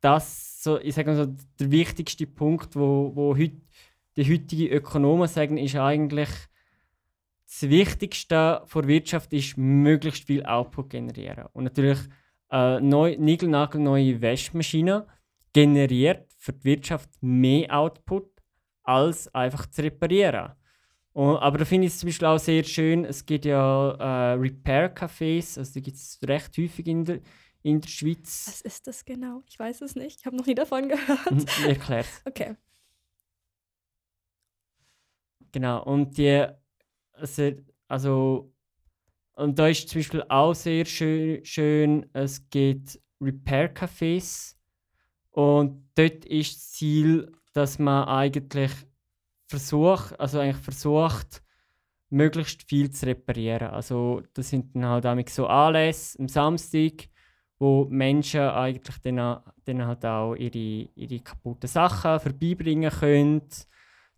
das 0.00 0.62
so, 0.62 0.78
ich 0.80 0.94
sage 0.94 1.10
mal 1.10 1.16
so, 1.16 1.34
der 1.60 1.70
wichtigste 1.70 2.26
Punkt, 2.26 2.74
wo, 2.74 3.12
wo 3.14 3.36
heut, 3.36 3.52
die 4.16 4.24
heutigen 4.24 4.72
Ökonomen 4.72 5.28
sagen, 5.28 5.58
ist 5.58 5.76
eigentlich, 5.76 6.28
das 7.46 7.68
Wichtigste 7.68 8.62
für 8.66 8.88
Wirtschaft 8.88 9.32
ist, 9.32 9.58
möglichst 9.58 10.26
viel 10.26 10.44
Output 10.44 10.90
generieren. 10.90 11.46
Und 11.52 11.64
natürlich 11.64 11.98
eine 12.48 12.80
neu, 12.80 13.16
niegelnagelneue 13.18 14.22
Waschmaschine 14.22 15.06
generiert 15.52 16.32
für 16.38 16.54
die 16.54 16.64
Wirtschaft 16.64 17.10
mehr 17.20 17.76
Output, 17.76 18.31
als 18.82 19.32
einfach 19.34 19.66
zu 19.66 19.82
reparieren. 19.82 20.52
Und, 21.12 21.36
aber 21.36 21.58
da 21.58 21.64
finde 21.64 21.86
ich 21.86 21.92
es 21.92 21.98
zum 21.98 22.08
Beispiel 22.08 22.26
auch 22.26 22.38
sehr 22.38 22.64
schön, 22.64 23.04
es 23.04 23.26
gibt 23.26 23.44
ja 23.44 23.90
äh, 23.92 24.34
Repair-Cafés, 24.34 25.58
also 25.58 25.72
die 25.74 25.82
gibt 25.82 25.96
es 25.98 26.18
recht 26.26 26.56
häufig 26.56 26.86
in 26.86 27.04
der, 27.04 27.20
in 27.62 27.80
der 27.80 27.88
Schweiz. 27.88 28.44
Was 28.46 28.60
ist 28.62 28.86
das 28.86 29.04
genau? 29.04 29.42
Ich 29.46 29.58
weiß 29.58 29.82
es 29.82 29.94
nicht. 29.94 30.20
Ich 30.20 30.26
habe 30.26 30.36
noch 30.36 30.46
nie 30.46 30.54
davon 30.54 30.88
gehört. 30.88 31.30
Mhm, 31.30 31.68
Erklärt. 31.68 32.06
okay. 32.24 32.56
Genau. 35.52 35.84
Und 35.84 36.16
die, 36.16 36.46
also, 37.12 37.52
also, 37.88 38.52
und 39.34 39.58
da 39.58 39.68
ist 39.68 39.88
zum 39.88 39.98
Beispiel 40.00 40.24
auch 40.28 40.54
sehr 40.54 40.86
schön, 40.86 41.44
schön 41.44 42.06
es 42.14 42.48
gibt 42.48 42.98
Repair-Cafés. 43.20 44.56
Und 45.30 45.88
dort 45.94 46.24
ist 46.24 46.56
das 46.56 46.72
Ziel, 46.72 47.30
dass 47.52 47.78
man 47.78 48.08
eigentlich 48.08 48.72
versucht, 49.48 50.18
also 50.18 50.40
eigentlich 50.40 50.62
versucht, 50.64 51.42
möglichst 52.10 52.68
viel 52.68 52.90
zu 52.90 53.06
reparieren. 53.06 53.68
Also 53.68 54.22
das 54.34 54.50
sind 54.50 54.74
dann 54.74 54.86
halt 54.86 55.30
so 55.30 55.46
Anlässe 55.46 56.18
am 56.18 56.28
Samstag, 56.28 57.08
wo 57.58 57.86
Menschen 57.88 58.40
eigentlich 58.40 58.98
dann, 58.98 59.40
dann 59.64 59.86
halt 59.86 60.04
auch 60.04 60.34
ihre, 60.34 60.88
ihre 60.94 61.20
kaputten 61.20 61.68
Sachen 61.68 62.20
vorbeibringen 62.20 62.90
können. 62.90 63.42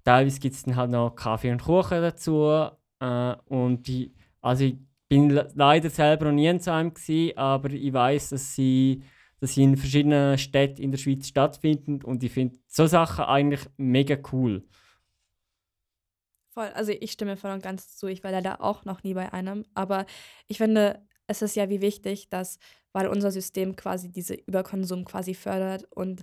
Teilweise 0.03 0.40
gibt 0.40 0.55
es 0.55 0.62
dann 0.64 0.77
halt 0.77 0.90
noch 0.90 1.14
Kaffee 1.14 1.53
und 1.53 1.62
Kuchen 1.62 2.03
dazu. 2.03 2.68
Äh, 3.01 3.35
und 3.47 3.87
die, 3.87 4.12
also 4.40 4.64
ich 4.64 4.77
bin 5.09 5.31
leider 5.55 5.90
selber 5.90 6.27
noch 6.27 6.33
nie 6.33 6.47
in 6.47 6.59
so 6.59 6.70
einem 6.70 6.92
gewesen, 6.92 7.37
aber 7.37 7.70
ich 7.70 7.92
weiß, 7.92 8.31
dass 8.31 8.55
sie, 8.55 9.03
dass 9.40 9.55
sie 9.55 9.62
in 9.62 9.77
verschiedenen 9.77 10.38
Städten 10.38 10.83
in 10.83 10.90
der 10.90 10.99
Schweiz 10.99 11.29
stattfinden 11.29 12.03
und 12.03 12.23
ich 12.23 12.33
finde 12.33 12.59
so 12.66 12.87
Sachen 12.87 13.25
eigentlich 13.25 13.68
mega 13.77 14.16
cool. 14.33 14.64
Voll, 16.53 16.68
also 16.68 16.92
ich 16.92 17.12
stimme 17.12 17.37
voll 17.37 17.51
und 17.51 17.62
ganz 17.62 17.97
zu. 17.97 18.07
Ich 18.07 18.23
war 18.23 18.31
leider 18.31 18.61
auch 18.61 18.85
noch 18.85 19.03
nie 19.03 19.14
bei 19.14 19.33
einem, 19.33 19.64
aber 19.75 20.07
ich 20.47 20.59
finde, 20.59 21.05
es 21.27 21.42
ist 21.42 21.57
ja 21.57 21.68
wie 21.68 21.81
wichtig, 21.81 22.29
dass 22.29 22.59
weil 22.94 23.09
unser 23.09 23.33
System 23.33 23.75
quasi 23.77 24.11
diese 24.11 24.35
Überkonsum 24.35 25.05
quasi 25.05 25.35
fördert 25.35 25.85
und 25.90 26.23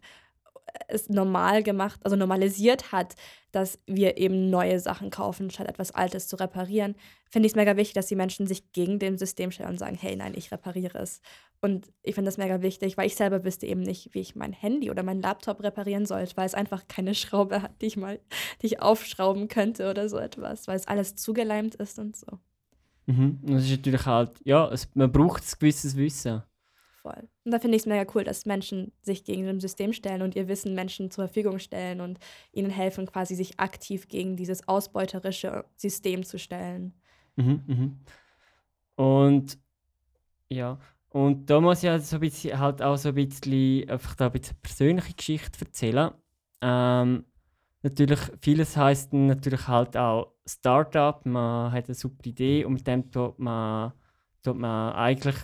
es 0.88 1.10
normal 1.10 1.64
gemacht, 1.64 2.00
also 2.04 2.16
normalisiert 2.16 2.92
hat, 2.92 3.16
dass 3.52 3.80
wir 3.88 4.18
eben 4.18 4.50
neue 4.50 4.80
Sachen 4.80 5.10
kaufen, 5.10 5.50
statt 5.50 5.68
etwas 5.68 5.92
Altes 5.92 6.28
zu 6.28 6.36
reparieren, 6.38 6.96
finde 7.30 7.48
ich 7.48 7.54
es 7.54 7.56
mega 7.56 7.76
wichtig, 7.78 7.94
dass 7.94 8.08
die 8.08 8.16
Menschen 8.16 8.48
sich 8.48 8.72
gegen 8.72 9.00
dem 9.00 9.18
System 9.18 9.52
stellen 9.52 9.70
und 9.70 9.80
sagen, 9.80 9.98
hey, 10.00 10.16
nein, 10.16 10.34
ich 10.36 10.52
repariere 10.52 11.00
es. 11.00 11.22
Und 11.62 11.92
ich 12.02 12.16
finde 12.16 12.30
das 12.30 12.38
mega 12.38 12.62
wichtig, 12.62 12.98
weil 12.98 13.08
ich 13.08 13.16
selber 13.16 13.44
wüsste 13.44 13.68
eben 13.68 13.82
nicht, 13.82 14.14
wie 14.14 14.20
ich 14.20 14.36
mein 14.36 14.54
Handy 14.54 14.90
oder 14.90 15.04
meinen 15.04 15.22
Laptop 15.22 15.62
reparieren 15.62 16.06
sollte, 16.06 16.36
weil 16.38 16.46
es 16.46 16.56
einfach 16.56 16.88
keine 16.88 17.14
Schraube 17.14 17.62
hat, 17.62 17.82
die 17.82 17.88
ich 17.88 17.98
mal, 17.98 18.20
die 18.62 18.68
ich 18.68 18.82
aufschrauben 18.82 19.48
könnte 19.48 19.90
oder 19.90 20.10
so 20.10 20.18
etwas, 20.18 20.68
weil 20.68 20.76
es 20.76 20.88
alles 20.88 21.16
zugeleimt 21.16 21.76
ist 21.76 22.00
und 22.00 22.16
so. 22.16 22.40
Mhm. 23.06 23.40
Das 23.44 23.64
ist 23.64 23.72
natürlich 23.72 24.06
halt, 24.06 24.40
ja, 24.44 24.70
es, 24.70 24.90
man 24.96 25.12
braucht 25.12 25.44
ein 25.44 25.60
gewisses 25.60 25.96
Wissen. 25.96 26.44
Voll. 27.02 27.28
Und 27.46 27.52
da 27.52 27.58
finde 27.58 27.76
ich 27.76 27.82
es 27.82 27.88
mega 27.88 28.10
cool, 28.14 28.24
dass 28.24 28.46
Menschen 28.46 28.92
sich 29.02 29.24
gegen 29.24 29.46
das 29.46 29.62
System 29.62 29.92
stellen 29.92 30.22
und 30.22 30.36
ihr 30.36 30.48
Wissen 30.48 30.76
Menschen 30.76 31.10
zur 31.10 31.26
Verfügung 31.26 31.58
stellen 31.58 32.00
und 32.00 32.20
ihnen 32.52 32.70
helfen, 32.70 33.08
quasi 33.08 33.34
sich 33.34 33.60
aktiv 33.60 34.08
gegen 34.08 34.36
dieses 34.36 34.68
ausbeuterische 34.68 35.66
System 35.76 36.24
zu 36.24 36.38
stellen. 36.38 36.94
Mhm, 37.38 37.64
mhm. 37.66 38.00
Und 38.96 39.58
ja, 40.50 40.78
und 41.10 41.50
da 41.50 41.60
muss 41.60 41.82
ich 41.82 41.90
halt, 41.90 42.04
so 42.06 42.18
ein 42.18 42.20
bisschen, 42.20 42.60
halt 42.60 42.84
auch 42.84 42.98
so 42.98 43.10
ein 43.10 43.16
bisschen, 43.16 43.90
einfach 43.90 44.16
da 44.16 44.28
ein 44.28 44.32
bisschen 44.32 44.58
persönliche 44.62 45.14
Geschichte 45.16 45.66
erzählen. 45.66 46.12
Ähm, 46.62 47.26
natürlich, 47.82 48.20
vieles 48.42 48.78
heisst 48.78 49.12
natürlich 49.12 49.68
halt 49.68 49.98
auch 49.98 50.34
Startup, 50.46 51.26
man 51.26 51.72
hat 51.72 51.86
eine 51.86 51.96
super 51.96 52.28
Idee 52.28 52.64
und 52.64 52.74
mit 52.74 52.86
dem 52.86 53.10
tut 53.10 53.40
man, 53.40 53.94
tut 54.44 54.58
man 54.58 54.94
eigentlich 54.94 55.38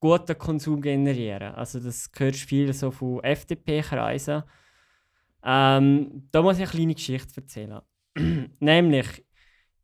guten 0.00 0.38
Konsum 0.38 0.80
generieren. 0.80 1.54
Also 1.54 1.80
das 1.80 2.10
hörst 2.16 2.40
viel 2.40 2.72
so 2.72 2.90
von 2.90 3.22
FDP-Kreisen. 3.22 4.42
Ähm, 5.44 6.28
da 6.30 6.42
muss 6.42 6.56
ich 6.56 6.62
eine 6.62 6.70
kleine 6.70 6.94
Geschichte 6.94 7.40
erzählen. 7.40 7.80
Nämlich, 8.60 9.24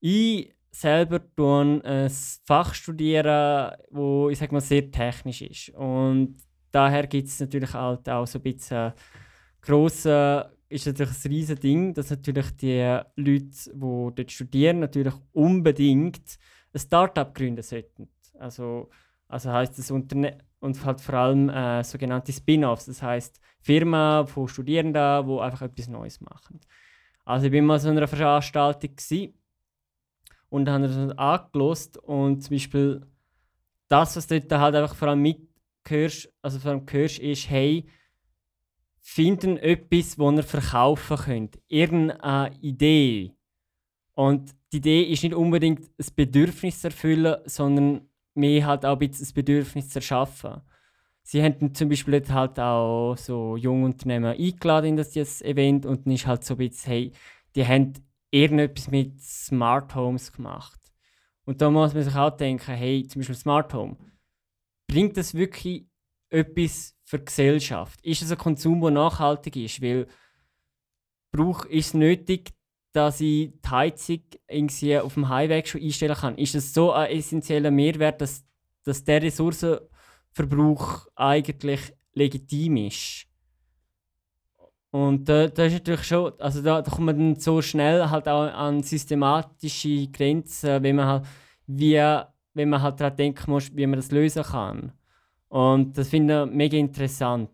ich 0.00 0.54
selber 0.70 1.20
tue 1.36 1.80
ein 1.84 2.10
Fach 2.44 2.74
studieren, 2.74 3.72
wo 3.90 4.28
ich 4.28 4.38
sag 4.38 4.52
mal 4.52 4.60
sehr 4.60 4.90
technisch 4.90 5.42
ist. 5.42 5.70
Und 5.70 6.36
daher 6.72 7.06
gibt 7.06 7.28
es 7.28 7.40
natürlich 7.40 7.72
halt 7.72 8.08
auch 8.08 8.26
so 8.26 8.38
ein 8.38 8.42
bisschen 8.42 8.92
grosse, 9.62 10.50
ist 10.68 10.86
natürlich 10.86 11.24
ein 11.24 11.30
riesiges 11.30 11.60
Ding, 11.60 11.94
dass 11.94 12.10
natürlich 12.10 12.50
die 12.56 13.00
Leute, 13.16 13.70
die 13.72 14.14
dort 14.14 14.32
studieren, 14.32 14.80
natürlich 14.80 15.14
unbedingt 15.32 16.38
ein 16.72 16.80
Startup 16.80 17.32
gründen 17.32 17.62
sollten. 17.62 18.08
Also 18.38 18.90
also 19.28 19.52
heißt 19.52 19.78
das 19.78 19.90
Unternehmen 19.90 20.42
und 20.60 20.82
halt 20.84 21.00
vor 21.00 21.14
allem 21.14 21.50
äh, 21.50 21.84
sogenannte 21.84 22.32
Spin-offs, 22.32 22.86
das 22.86 23.02
heißt 23.02 23.40
Firmen 23.60 24.26
von 24.26 24.48
Studierenden, 24.48 25.26
die 25.26 25.40
einfach 25.40 25.62
etwas 25.62 25.88
Neues 25.88 26.20
machen. 26.20 26.60
Also 27.24 27.46
ich 27.46 27.52
bin 27.52 27.66
mal 27.66 27.78
so 27.78 27.88
einer 27.88 28.06
Veranstaltung 28.06 28.90
und 30.48 30.68
habe 30.68 30.88
das 30.88 31.18
angelost 31.18 31.98
und 31.98 32.42
zum 32.42 32.54
Beispiel 32.54 33.06
das, 33.88 34.16
was 34.16 34.26
du 34.26 34.40
dort 34.40 34.60
halt 34.60 34.74
einfach 34.74 34.94
vor 34.94 35.08
allem 35.08 35.22
mithörst, 35.22 36.32
also 36.42 36.58
vor 36.58 36.72
allem 36.72 36.86
hörst, 36.90 37.18
ist, 37.18 37.50
hey, 37.50 37.86
finden 39.00 39.58
etwas, 39.58 40.16
das 40.16 40.34
ihr 40.34 40.42
verkaufen 40.42 41.16
könnt. 41.16 41.58
Irgendeine 41.68 42.56
Idee. 42.60 43.34
Und 44.14 44.54
die 44.72 44.78
Idee 44.78 45.02
ist 45.02 45.22
nicht 45.22 45.34
unbedingt 45.34 45.90
ein 45.98 46.06
Bedürfnis 46.16 46.80
zu 46.80 46.88
erfüllen, 46.88 47.36
sondern 47.44 48.08
mir 48.34 48.66
halt 48.66 48.84
auch 48.84 48.92
ein 48.92 48.98
bisschen 48.98 49.24
das 49.24 49.32
Bedürfnis 49.32 49.88
zu 49.88 49.98
erschaffen. 49.98 50.60
Sie 51.22 51.42
haben 51.42 51.74
zum 51.74 51.88
Beispiel 51.88 52.22
halt 52.28 52.60
auch 52.60 53.16
so 53.16 53.56
junge 53.56 53.86
Unternehmen 53.86 54.36
eingeladen 54.36 54.90
in 54.90 54.96
das 54.96 55.42
Event 55.42 55.86
und 55.86 56.04
dann 56.04 56.12
ist 56.12 56.26
halt 56.26 56.44
so 56.44 56.54
ein 56.54 56.58
bisschen, 56.58 56.92
hey, 56.92 57.12
die 57.54 57.66
haben 57.66 57.94
irgendetwas 58.30 58.90
mit 58.90 59.20
Smart 59.22 59.94
Homes 59.94 60.32
gemacht. 60.32 60.80
Und 61.46 61.62
da 61.62 61.70
muss 61.70 61.94
man 61.94 62.02
sich 62.02 62.14
auch 62.14 62.36
denken, 62.36 62.72
hey, 62.72 63.06
zum 63.06 63.20
Beispiel 63.20 63.36
Smart 63.36 63.72
Home, 63.72 63.96
bringt 64.86 65.16
das 65.16 65.34
wirklich 65.34 65.86
etwas 66.30 66.96
für 67.04 67.18
die 67.18 67.26
Gesellschaft? 67.26 68.00
Ist 68.02 68.22
es 68.22 68.32
ein 68.32 68.38
Konsum, 68.38 68.80
der 68.80 68.90
nachhaltig 68.90 69.56
ist? 69.56 69.80
Weil 69.80 70.06
brauch, 71.30 71.64
ist 71.66 71.88
es 71.88 71.94
nötig, 71.94 72.52
dass 72.94 73.20
ich 73.20 73.50
die 73.50 73.68
Heizung 73.68 74.20
irgendwie 74.48 74.98
auf 74.98 75.14
dem 75.14 75.28
Highway 75.28 75.64
schon 75.66 75.82
einstellen 75.82 76.14
kann. 76.14 76.38
Ist 76.38 76.54
es 76.54 76.72
so 76.72 76.92
ein 76.92 77.10
essentieller 77.10 77.72
Mehrwert, 77.72 78.20
dass, 78.20 78.44
dass 78.84 79.02
der 79.02 79.20
Ressourcenverbrauch 79.20 81.08
eigentlich 81.16 81.92
legitim 82.14 82.76
ist? 82.76 83.26
Und 84.92 85.28
da, 85.28 85.48
da 85.48 85.64
ist 85.64 85.72
natürlich 85.72 86.04
schon, 86.04 86.32
also 86.38 86.62
da, 86.62 86.80
da 86.80 86.88
kommt 86.88 87.06
man 87.06 87.18
dann 87.18 87.40
so 87.40 87.60
schnell 87.60 88.08
halt 88.08 88.28
auch 88.28 88.44
an 88.44 88.80
systematische 88.84 90.06
Grenzen, 90.06 90.80
wenn 90.84 90.94
man 90.94 91.06
halt, 91.06 91.24
wie, 91.66 92.00
wenn 92.54 92.68
man 92.68 92.80
halt 92.80 93.00
daran 93.00 93.16
denken 93.16 93.50
muss, 93.50 93.74
wie 93.74 93.88
man 93.88 93.98
das 93.98 94.12
lösen 94.12 94.44
kann. 94.44 94.92
Und 95.48 95.98
das 95.98 96.10
finde 96.10 96.44
ich 96.48 96.54
mega 96.54 96.76
interessant. 96.78 97.50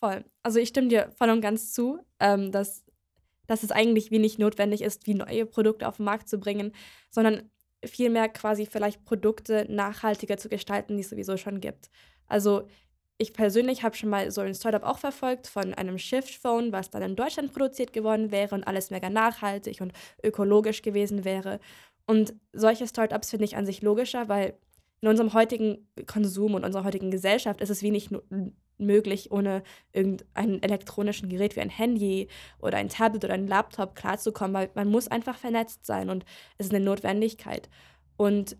Voll. 0.00 0.24
Also 0.42 0.60
ich 0.60 0.70
stimme 0.70 0.88
dir 0.88 1.10
voll 1.14 1.28
und 1.28 1.42
ganz 1.42 1.74
zu, 1.74 1.98
ähm, 2.20 2.52
dass, 2.52 2.86
dass 3.48 3.64
es 3.64 3.72
eigentlich 3.72 4.12
wenig 4.12 4.38
notwendig 4.38 4.82
ist, 4.82 5.08
wie 5.08 5.14
neue 5.14 5.46
Produkte 5.46 5.88
auf 5.88 5.96
den 5.96 6.04
Markt 6.04 6.28
zu 6.28 6.38
bringen, 6.38 6.72
sondern 7.10 7.50
vielmehr 7.84 8.28
quasi 8.28 8.66
vielleicht 8.66 9.04
Produkte 9.04 9.66
nachhaltiger 9.68 10.36
zu 10.36 10.48
gestalten, 10.48 10.96
die 10.96 11.02
es 11.02 11.10
sowieso 11.10 11.36
schon 11.36 11.60
gibt. 11.60 11.90
Also 12.26 12.68
ich 13.16 13.32
persönlich 13.32 13.82
habe 13.82 13.96
schon 13.96 14.10
mal 14.10 14.30
so 14.30 14.42
ein 14.42 14.54
Startup 14.54 14.84
auch 14.84 14.98
verfolgt 14.98 15.48
von 15.48 15.74
einem 15.74 15.98
Shift 15.98 16.34
Phone, 16.34 16.72
was 16.72 16.90
dann 16.90 17.02
in 17.02 17.16
Deutschland 17.16 17.52
produziert 17.52 17.92
geworden 17.92 18.30
wäre 18.30 18.54
und 18.54 18.64
alles 18.64 18.90
mega 18.90 19.10
nachhaltig 19.10 19.80
und 19.80 19.92
ökologisch 20.22 20.82
gewesen 20.82 21.24
wäre. 21.24 21.58
Und 22.06 22.34
solche 22.52 22.86
Startups 22.86 23.30
finde 23.30 23.46
ich 23.46 23.56
an 23.56 23.66
sich 23.66 23.82
logischer, 23.82 24.28
weil 24.28 24.56
in 25.00 25.08
unserem 25.08 25.32
heutigen 25.32 25.88
Konsum 26.06 26.54
und 26.54 26.64
unserer 26.64 26.84
heutigen 26.84 27.10
Gesellschaft 27.10 27.60
ist 27.60 27.70
es 27.70 27.82
wenig 27.82 28.10
möglich, 28.78 29.30
ohne 29.30 29.62
irgendein 29.92 30.62
elektronischen 30.62 31.28
Gerät 31.28 31.56
wie 31.56 31.60
ein 31.60 31.70
Handy 31.70 32.28
oder 32.60 32.78
ein 32.78 32.88
Tablet 32.88 33.24
oder 33.24 33.34
ein 33.34 33.46
Laptop 33.46 33.94
klarzukommen, 33.94 34.54
weil 34.54 34.70
man 34.74 34.90
muss 34.90 35.08
einfach 35.08 35.36
vernetzt 35.36 35.86
sein 35.86 36.10
und 36.10 36.24
es 36.58 36.66
ist 36.66 36.74
eine 36.74 36.84
Notwendigkeit. 36.84 37.68
Und 38.16 38.56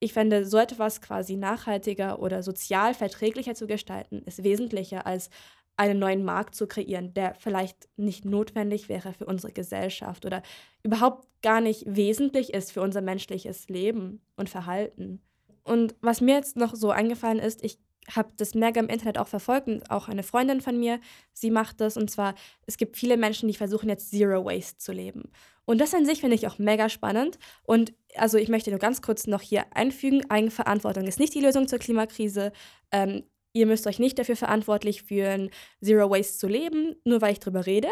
ich 0.00 0.12
fände, 0.12 0.46
so 0.46 0.56
etwas 0.56 1.02
quasi 1.02 1.36
nachhaltiger 1.36 2.20
oder 2.20 2.42
sozial 2.42 2.94
verträglicher 2.94 3.54
zu 3.54 3.66
gestalten, 3.66 4.22
ist 4.24 4.42
wesentlicher 4.42 5.06
als 5.06 5.28
einen 5.76 5.98
neuen 5.98 6.24
Markt 6.24 6.54
zu 6.54 6.66
kreieren, 6.66 7.14
der 7.14 7.34
vielleicht 7.34 7.88
nicht 7.96 8.24
notwendig 8.24 8.88
wäre 8.88 9.12
für 9.12 9.26
unsere 9.26 9.52
Gesellschaft 9.52 10.26
oder 10.26 10.42
überhaupt 10.82 11.26
gar 11.42 11.60
nicht 11.60 11.84
wesentlich 11.86 12.52
ist 12.52 12.72
für 12.72 12.82
unser 12.82 13.00
menschliches 13.00 13.68
Leben 13.68 14.20
und 14.36 14.50
Verhalten. 14.50 15.22
Und 15.64 15.94
was 16.00 16.20
mir 16.20 16.34
jetzt 16.34 16.56
noch 16.56 16.74
so 16.74 16.90
eingefallen 16.90 17.38
ist, 17.38 17.64
ich 17.64 17.78
habe 18.08 18.30
das 18.36 18.54
mega 18.54 18.80
im 18.80 18.88
Internet 18.88 19.18
auch 19.18 19.28
verfolgt 19.28 19.68
und 19.68 19.90
auch 19.90 20.08
eine 20.08 20.22
Freundin 20.22 20.60
von 20.60 20.78
mir, 20.78 21.00
sie 21.32 21.50
macht 21.50 21.80
das 21.80 21.96
und 21.96 22.10
zwar, 22.10 22.34
es 22.66 22.76
gibt 22.76 22.96
viele 22.96 23.16
Menschen, 23.16 23.48
die 23.48 23.54
versuchen 23.54 23.88
jetzt 23.88 24.10
Zero 24.10 24.44
Waste 24.44 24.78
zu 24.78 24.92
leben. 24.92 25.30
Und 25.64 25.80
das 25.80 25.94
an 25.94 26.06
sich 26.06 26.20
finde 26.20 26.34
ich 26.34 26.46
auch 26.46 26.58
mega 26.58 26.88
spannend 26.88 27.38
und 27.62 27.92
also 28.16 28.38
ich 28.38 28.48
möchte 28.48 28.70
nur 28.70 28.80
ganz 28.80 29.02
kurz 29.02 29.26
noch 29.26 29.42
hier 29.42 29.64
einfügen, 29.74 30.28
Eigenverantwortung 30.28 31.06
ist 31.06 31.20
nicht 31.20 31.34
die 31.34 31.40
Lösung 31.40 31.68
zur 31.68 31.78
Klimakrise. 31.78 32.52
Ähm, 32.90 33.24
ihr 33.52 33.66
müsst 33.66 33.86
euch 33.86 33.98
nicht 33.98 34.18
dafür 34.18 34.36
verantwortlich 34.36 35.02
fühlen, 35.02 35.50
Zero 35.82 36.10
Waste 36.10 36.38
zu 36.38 36.48
leben, 36.48 36.96
nur 37.04 37.20
weil 37.20 37.32
ich 37.32 37.40
drüber 37.40 37.66
rede. 37.66 37.88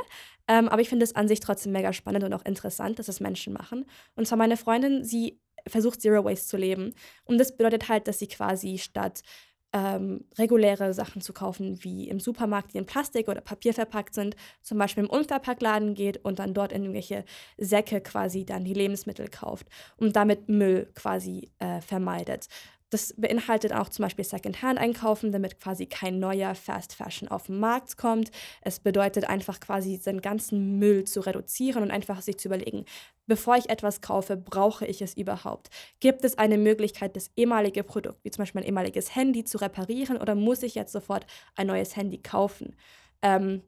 Ähm, 0.47 0.69
aber 0.69 0.81
ich 0.81 0.89
finde 0.89 1.05
es 1.05 1.15
an 1.15 1.29
sich 1.29 1.41
trotzdem 1.41 1.73
mega 1.73 1.93
spannend 1.93 2.25
und 2.25 2.33
auch 2.33 2.45
interessant, 2.45 2.99
dass 2.99 3.09
es 3.09 3.21
Menschen 3.21 3.53
machen. 3.53 3.85
Und 4.17 4.27
zwar 4.27 4.39
meine 4.39 4.57
Freundin, 4.57 5.05
sie 5.05 5.41
versucht 5.67 6.01
Zero 6.01 6.25
Waste 6.25 6.47
zu 6.47 6.57
leben. 6.57 6.95
Und 7.25 7.39
das 7.39 7.57
bedeutet 7.57 7.89
halt, 7.89 8.09
dass 8.09 8.19
sie 8.19 8.29
quasi 8.29 8.79
statt 8.79 9.23
ähm, 9.73 10.25
reguläre 10.39 10.95
Sachen 10.95 11.21
zu 11.21 11.33
kaufen, 11.33 11.83
wie 11.83 12.09
im 12.09 12.21
Supermarkt, 12.21 12.73
die 12.73 12.79
in 12.79 12.87
Plastik 12.87 13.29
oder 13.29 13.41
Papier 13.41 13.75
verpackt 13.75 14.15
sind, 14.15 14.35
zum 14.63 14.79
Beispiel 14.79 15.05
im 15.05 15.11
Unverpacktladen 15.11 15.95
geht 15.95 16.25
und 16.25 16.39
dann 16.39 16.55
dort 16.55 16.73
in 16.73 16.83
irgendwelche 16.83 17.25
Säcke 17.59 18.01
quasi 18.01 18.45
dann 18.45 18.65
die 18.65 18.75
Lebensmittel 18.75 19.29
kauft 19.29 19.67
und 19.97 20.17
damit 20.17 20.49
Müll 20.49 20.91
quasi 20.95 21.51
äh, 21.59 21.81
vermeidet. 21.81 22.49
Das 22.91 23.13
beinhaltet 23.17 23.73
auch 23.73 23.91
zum 23.91 24.05
Beispiel 24.05 24.25
Secondhand-Einkaufen, 24.25 25.31
damit 25.31 25.61
quasi 25.61 25.87
kein 25.87 26.19
neuer 26.19 26.55
Fast 26.55 26.95
Fashion 26.95 27.29
auf 27.29 27.47
den 27.47 27.61
Markt 27.61 27.99
kommt. 27.99 28.31
Es 28.63 28.81
bedeutet 28.81 29.29
einfach 29.29 29.61
quasi 29.61 29.99
den 29.99 30.23
ganzen 30.23 30.79
Müll 30.79 31.05
zu 31.05 31.21
reduzieren 31.21 31.83
und 31.83 31.91
einfach 31.91 32.23
sich 32.23 32.39
zu 32.39 32.49
überlegen, 32.49 32.87
bevor 33.27 33.57
ich 33.57 33.69
etwas 33.69 34.01
kaufe, 34.01 34.37
brauche 34.37 34.87
ich 34.87 35.03
es 35.03 35.17
überhaupt? 35.17 35.69
Gibt 36.01 36.25
es 36.25 36.39
eine 36.39 36.57
Möglichkeit, 36.57 37.15
das 37.15 37.31
ehemalige 37.37 37.85
Produkt, 37.85 38.25
wie 38.25 38.31
zum 38.31 38.43
Beispiel 38.43 38.61
mein 38.61 38.67
ehemaliges 38.67 39.15
Handy, 39.15 39.45
zu 39.45 39.59
reparieren 39.59 40.17
oder 40.17 40.35
muss 40.35 40.63
ich 40.63 40.75
jetzt 40.75 40.93
sofort 40.93 41.27
ein 41.57 41.67
neues 41.67 41.95
Handy 41.95 42.19
kaufen? 42.19 42.75
Ähm, 43.21 43.63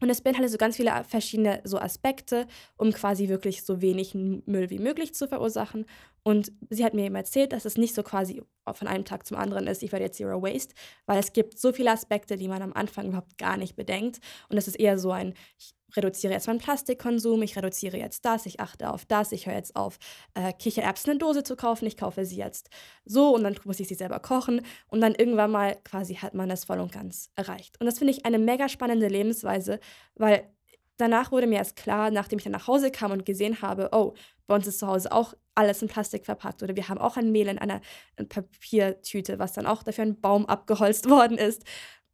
und 0.00 0.10
es 0.10 0.20
beinhaltet 0.20 0.52
so 0.52 0.58
ganz 0.58 0.76
viele 0.76 0.92
verschiedene 1.04 1.60
so 1.64 1.78
Aspekte, 1.78 2.46
um 2.76 2.92
quasi 2.92 3.28
wirklich 3.28 3.64
so 3.64 3.80
wenig 3.80 4.14
Müll 4.14 4.70
wie 4.70 4.78
möglich 4.78 5.14
zu 5.14 5.26
verursachen. 5.26 5.86
Und 6.26 6.50
sie 6.70 6.84
hat 6.84 6.92
mir 6.92 7.04
eben 7.04 7.14
erzählt, 7.14 7.52
dass 7.52 7.64
es 7.64 7.76
nicht 7.76 7.94
so 7.94 8.02
quasi 8.02 8.42
von 8.72 8.88
einem 8.88 9.04
Tag 9.04 9.24
zum 9.24 9.36
anderen 9.36 9.68
ist, 9.68 9.84
ich 9.84 9.92
werde 9.92 10.06
jetzt 10.06 10.16
Zero 10.16 10.42
Waste, 10.42 10.74
weil 11.06 11.20
es 11.20 11.32
gibt 11.32 11.56
so 11.56 11.72
viele 11.72 11.92
Aspekte, 11.92 12.36
die 12.36 12.48
man 12.48 12.62
am 12.62 12.72
Anfang 12.72 13.06
überhaupt 13.06 13.38
gar 13.38 13.56
nicht 13.56 13.76
bedenkt. 13.76 14.18
Und 14.48 14.58
es 14.58 14.66
ist 14.66 14.74
eher 14.74 14.98
so 14.98 15.12
ein, 15.12 15.34
ich 15.56 15.72
reduziere 15.96 16.32
jetzt 16.32 16.48
meinen 16.48 16.58
Plastikkonsum, 16.58 17.42
ich 17.42 17.56
reduziere 17.56 17.96
jetzt 17.96 18.24
das, 18.24 18.44
ich 18.44 18.58
achte 18.58 18.90
auf 18.90 19.04
das, 19.04 19.30
ich 19.30 19.46
höre 19.46 19.54
jetzt 19.54 19.76
auf, 19.76 20.00
äh, 20.34 20.52
Kichererbsen 20.52 21.12
in 21.12 21.20
Dose 21.20 21.44
zu 21.44 21.54
kaufen, 21.54 21.86
ich 21.86 21.96
kaufe 21.96 22.24
sie 22.24 22.38
jetzt 22.38 22.70
so 23.04 23.32
und 23.32 23.44
dann 23.44 23.56
muss 23.62 23.78
ich 23.78 23.86
sie 23.86 23.94
selber 23.94 24.18
kochen 24.18 24.62
und 24.88 25.02
dann 25.02 25.14
irgendwann 25.14 25.52
mal 25.52 25.76
quasi 25.84 26.16
hat 26.16 26.34
man 26.34 26.48
das 26.48 26.64
voll 26.64 26.80
und 26.80 26.90
ganz 26.90 27.30
erreicht. 27.36 27.80
Und 27.80 27.86
das 27.86 27.98
finde 27.98 28.12
ich 28.12 28.26
eine 28.26 28.40
mega 28.40 28.68
spannende 28.68 29.06
Lebensweise, 29.06 29.78
weil 30.16 30.50
danach 30.96 31.32
wurde 31.32 31.46
mir 31.46 31.58
erst 31.58 31.76
klar, 31.76 32.10
nachdem 32.10 32.38
ich 32.38 32.44
dann 32.44 32.52
nach 32.52 32.66
Hause 32.66 32.90
kam 32.90 33.10
und 33.12 33.26
gesehen 33.26 33.62
habe, 33.62 33.90
oh, 33.92 34.14
bei 34.46 34.54
uns 34.54 34.66
ist 34.66 34.78
zu 34.78 34.86
Hause 34.86 35.12
auch 35.12 35.34
alles 35.54 35.82
in 35.82 35.88
Plastik 35.88 36.24
verpackt 36.24 36.62
oder 36.62 36.76
wir 36.76 36.88
haben 36.88 36.98
auch 36.98 37.16
ein 37.16 37.32
Mehl 37.32 37.48
in 37.48 37.58
einer 37.58 37.80
Papiertüte, 38.28 39.38
was 39.38 39.54
dann 39.54 39.66
auch 39.66 39.82
dafür 39.82 40.04
ein 40.04 40.20
Baum 40.20 40.46
abgeholzt 40.46 41.08
worden 41.10 41.38
ist. 41.38 41.64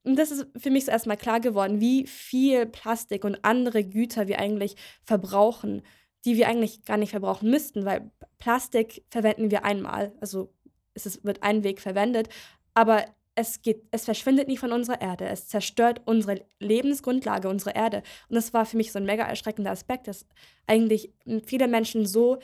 Und 0.05 0.17
das 0.17 0.31
ist 0.31 0.47
für 0.57 0.71
mich 0.71 0.87
so 0.87 0.91
erstmal 0.91 1.17
klar 1.17 1.41
geworden, 1.41 1.81
wie 1.81 2.07
viel 2.07 2.67
Plastik 2.67 3.25
und 3.25 3.45
andere 3.45 3.85
Güter 3.85 4.27
wir 4.27 4.41
eigentlich 4.41 4.77
verbrauchen, 5.05 5.83
die 6.25 6.37
wir 6.37 6.49
eigentlich 6.49 6.85
gar 6.85 6.97
nicht 6.97 7.11
verbrauchen 7.11 7.51
müssten, 7.51 7.85
weil 7.85 8.11
Plastik 8.39 9.05
verwenden 9.11 9.51
wir 9.51 9.65
einmal. 9.65 10.13
Also 10.21 10.53
es 10.95 11.25
wird 11.25 11.43
ein 11.43 11.65
Weg 11.65 11.81
verwendet, 11.81 12.29
aber 12.75 13.05
es, 13.35 13.63
geht, 13.63 13.85
es 13.91 14.05
verschwindet 14.05 14.49
nie 14.49 14.57
von 14.57 14.73
unserer 14.73 15.01
Erde. 15.01 15.27
Es 15.27 15.49
zerstört 15.49 16.03
unsere 16.05 16.45
Lebensgrundlage, 16.59 17.49
unsere 17.49 17.75
Erde. 17.75 18.03
Und 18.29 18.35
das 18.35 18.53
war 18.53 18.67
für 18.67 18.77
mich 18.77 18.93
so 18.93 18.99
ein 18.99 19.07
mega 19.07 19.25
erschreckender 19.25 19.71
Aspekt, 19.71 20.09
dass 20.09 20.27
eigentlich 20.67 21.13
viele 21.47 21.69
Menschen 21.69 22.07
so 22.07 22.39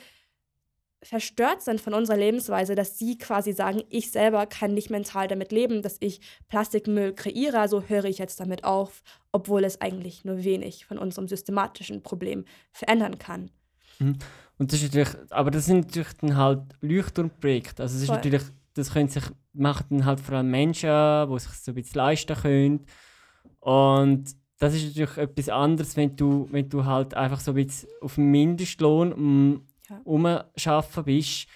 verstört 1.01 1.61
sind 1.61 1.79
von 1.79 1.93
unserer 1.93 2.17
Lebensweise, 2.17 2.75
dass 2.75 2.97
sie 2.97 3.17
quasi 3.17 3.53
sagen, 3.53 3.83
ich 3.89 4.11
selber 4.11 4.45
kann 4.47 4.73
nicht 4.73 4.89
mental 4.89 5.27
damit 5.27 5.51
leben, 5.51 5.81
dass 5.81 5.95
ich 6.01 6.19
Plastikmüll 6.49 7.13
kreiere, 7.13 7.59
also 7.59 7.83
höre 7.83 8.05
ich 8.05 8.17
jetzt 8.17 8.39
damit 8.39 8.65
auf, 8.65 9.01
obwohl 9.31 9.63
es 9.63 9.79
eigentlich 9.79 10.25
nur 10.25 10.43
wenig 10.43 10.85
von 10.85 10.97
unserem 10.97 11.27
systematischen 11.27 12.03
Problem 12.03 12.43
verändern 12.71 13.17
kann. 13.17 13.49
Mhm. 13.99 14.17
Und 14.57 14.73
das 14.73 14.81
ist 14.81 14.93
natürlich, 14.93 15.31
aber 15.31 15.51
das 15.51 15.67
sind 15.67 15.87
natürlich 15.87 16.13
dann 16.19 16.35
halt 16.35 16.63
Leuchtturmprojekte. 16.81 17.81
Also 17.81 17.95
es 17.95 18.01
ist 18.01 18.07
Voll. 18.07 18.17
natürlich, 18.17 18.43
das 18.79 18.93
können 18.93 19.09
sich 19.09 19.23
machen 19.53 19.85
dann 19.89 20.05
halt 20.05 20.19
vor 20.19 20.35
allem 20.35 20.49
Menschen, 20.49 20.89
die 20.89 21.39
sich 21.39 21.51
so 21.51 21.71
ein 21.71 21.75
bisschen 21.75 21.97
leisten 21.97 22.35
können. 22.35 22.85
Und 23.59 24.35
das 24.57 24.73
ist 24.75 24.87
natürlich 24.87 25.17
etwas 25.17 25.49
anderes, 25.49 25.97
wenn 25.97 26.15
du, 26.15 26.47
wenn 26.51 26.69
du 26.69 26.85
halt 26.85 27.13
einfach 27.13 27.39
so 27.39 27.51
ein 27.51 27.55
bisschen 27.55 27.89
auf 28.01 28.15
dem 28.15 28.31
Mindestlohn 28.31 29.61
ja. 29.89 30.81
bist, 31.03 31.47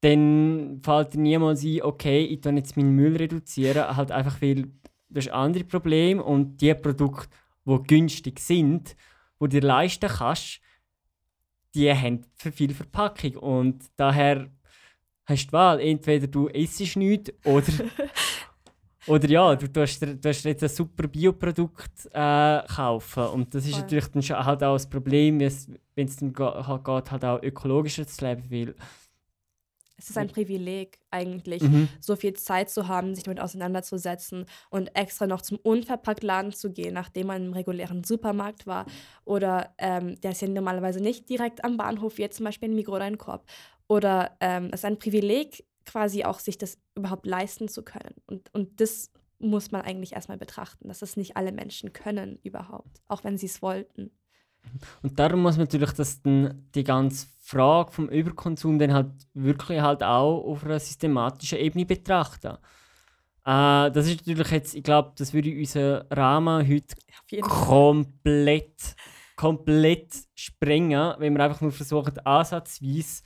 dann 0.00 0.80
fällt 0.82 1.14
dir 1.14 1.18
niemals 1.18 1.64
ein, 1.64 1.82
okay, 1.82 2.24
ich 2.24 2.40
kann 2.40 2.56
jetzt 2.56 2.76
meinen 2.76 2.94
Müll 2.94 3.16
reduzieren, 3.16 3.96
halt 3.96 4.12
einfach 4.12 4.40
weil 4.40 4.70
das 5.08 5.26
ist 5.26 5.32
ein 5.32 5.38
anderes 5.38 5.66
Problem 5.66 6.20
und 6.20 6.58
die 6.60 6.74
Produkte, 6.74 7.28
die 7.64 7.82
günstig 7.86 8.38
sind, 8.40 8.94
die 9.40 9.48
dir 9.48 9.62
leisten 9.62 10.08
kannst, 10.08 10.60
die 11.74 11.92
haben 11.92 12.22
für 12.36 12.52
viel 12.52 12.74
Verpackung 12.74 13.36
und 13.36 13.84
daher 13.96 14.48
hast 15.28 15.44
du 15.44 15.48
die 15.48 15.52
Wahl, 15.52 15.80
entweder 15.80 16.26
du 16.26 16.48
isst 16.48 16.96
nichts 16.96 17.32
oder, 17.44 17.66
oder 19.06 19.28
ja, 19.28 19.54
du 19.54 19.70
tust, 19.70 20.02
du 20.02 20.18
tust 20.20 20.44
jetzt 20.44 20.62
ein 20.62 20.68
super 20.68 21.06
Bioprodukt 21.06 22.08
äh, 22.12 22.62
kaufen 22.66 23.24
und 23.24 23.54
das 23.54 23.66
ist 23.66 23.72
Voll. 23.72 23.80
natürlich 23.82 24.08
dann 24.08 24.44
halt 24.44 24.64
auch 24.64 24.74
das 24.74 24.88
Problem, 24.88 25.38
wenn 25.38 25.46
es 25.46 26.16
dann 26.16 26.34
halt 26.36 26.84
geht, 26.84 27.10
halt 27.10 27.24
auch 27.24 27.42
ökologischer 27.42 28.06
zu 28.06 28.24
leben, 28.24 28.44
weil 28.50 28.74
es 30.00 30.10
ist 30.10 30.16
ein 30.16 30.28
Privileg 30.28 31.00
eigentlich, 31.10 31.60
mhm. 31.60 31.88
so 31.98 32.14
viel 32.14 32.32
Zeit 32.34 32.70
zu 32.70 32.86
haben, 32.86 33.16
sich 33.16 33.24
damit 33.24 33.40
auseinanderzusetzen 33.40 34.46
und 34.70 34.94
extra 34.94 35.26
noch 35.26 35.42
zum 35.42 35.58
Unverpacktladen 35.58 36.52
zu 36.52 36.70
gehen, 36.70 36.94
nachdem 36.94 37.26
man 37.26 37.46
im 37.46 37.52
regulären 37.52 38.04
Supermarkt 38.04 38.68
war. 38.68 38.86
Oder 39.24 39.74
ähm, 39.76 40.20
der 40.20 40.30
ist 40.30 40.40
ja 40.40 40.46
normalerweise 40.46 41.00
nicht 41.00 41.28
direkt 41.28 41.64
am 41.64 41.76
Bahnhof, 41.76 42.16
wie 42.16 42.22
jetzt 42.22 42.36
zum 42.36 42.44
Beispiel 42.44 42.68
ein 42.68 42.76
Mikro 42.76 42.94
oder 42.94 43.06
ein 43.06 43.18
Korb. 43.18 43.44
Oder 43.88 44.36
ähm, 44.40 44.68
es 44.72 44.80
ist 44.80 44.84
ein 44.84 44.98
Privileg, 44.98 45.64
quasi 45.86 46.24
auch 46.24 46.38
sich 46.38 46.58
das 46.58 46.78
überhaupt 46.94 47.26
leisten 47.26 47.68
zu 47.68 47.82
können. 47.82 48.14
Und, 48.26 48.52
und 48.54 48.80
das 48.80 49.10
muss 49.38 49.70
man 49.70 49.82
eigentlich 49.82 50.12
erstmal 50.12 50.38
betrachten, 50.38 50.88
dass 50.88 50.98
das 50.98 51.16
nicht 51.16 51.36
alle 51.36 51.52
Menschen 51.52 51.92
können 51.92 52.38
überhaupt, 52.42 53.00
auch 53.06 53.24
wenn 53.24 53.38
sie 53.38 53.46
es 53.46 53.62
wollten. 53.62 54.10
Und 55.02 55.18
darum 55.18 55.40
muss 55.42 55.56
man 55.56 55.64
natürlich 55.64 55.92
das 55.92 56.20
dann, 56.20 56.68
die 56.74 56.84
ganze 56.84 57.26
Frage 57.40 57.92
vom 57.92 58.08
Überkonsum 58.08 58.78
dann 58.78 58.92
halt 58.92 59.10
wirklich 59.32 59.80
halt 59.80 60.02
auch 60.02 60.44
auf 60.44 60.64
einer 60.64 60.78
systematischen 60.78 61.58
Ebene 61.58 61.86
betrachten. 61.86 62.58
Äh, 63.46 63.90
das 63.90 64.06
ist 64.06 64.26
natürlich 64.26 64.50
jetzt, 64.50 64.74
ich 64.74 64.82
glaube, 64.82 65.12
das 65.16 65.32
würde 65.32 65.56
unseren 65.56 66.06
Rahmen 66.10 66.68
heute 66.68 66.96
komplett, 67.40 68.94
komplett 69.36 70.12
sprengen, 70.34 71.14
wenn 71.18 71.32
wir 71.34 71.44
einfach 71.44 71.62
nur 71.62 71.72
versuchen, 71.72 72.18
ansatzweise 72.18 73.22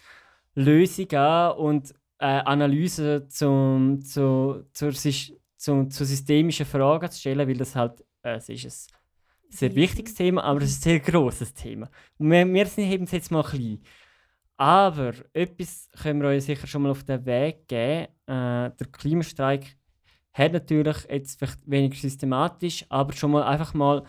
Lösungen 0.55 1.53
und 1.53 1.95
äh, 2.19 2.27
Analysen 2.27 3.29
zum, 3.29 4.01
zu, 4.03 4.65
zur, 4.73 4.93
zu, 4.93 5.89
zu 5.89 6.05
systemischen 6.05 6.67
Fragen 6.67 7.11
zu 7.11 7.21
stellen, 7.21 7.49
weil 7.49 7.57
das 7.57 7.75
halt 7.75 8.05
äh, 8.23 8.37
es 8.37 8.49
ist 8.49 8.93
ein 9.45 9.57
sehr 9.57 9.75
wichtiges 9.75 10.15
Thema, 10.15 10.45
aber 10.45 10.63
es 10.63 10.71
ist 10.71 10.87
ein 10.87 10.91
sehr 10.91 11.01
grosses 11.01 11.53
Thema. 11.53 11.89
Und 12.19 12.31
wir, 12.31 12.47
wir 12.47 12.65
heben 12.65 13.05
es 13.05 13.13
jetzt 13.13 13.31
mal 13.31 13.43
klein. 13.43 13.83
Aber 14.57 15.13
etwas 15.33 15.89
können 16.01 16.23
wir 16.23 16.29
euch 16.29 16.45
sicher 16.45 16.67
schon 16.67 16.83
mal 16.83 16.91
auf 16.91 17.05
den 17.05 17.25
Weg 17.27 17.67
geben. 17.67 18.07
Äh, 18.27 18.71
der 18.71 18.87
Klimastreik 18.93 19.77
hat 20.33 20.53
natürlich 20.53 20.97
jetzt 21.11 21.39
vielleicht 21.39 21.59
weniger 21.69 21.97
systematisch, 21.97 22.85
aber 22.89 23.13
schon 23.13 23.33
mal 23.33 23.43
einfach 23.43 23.75
mal 23.75 24.05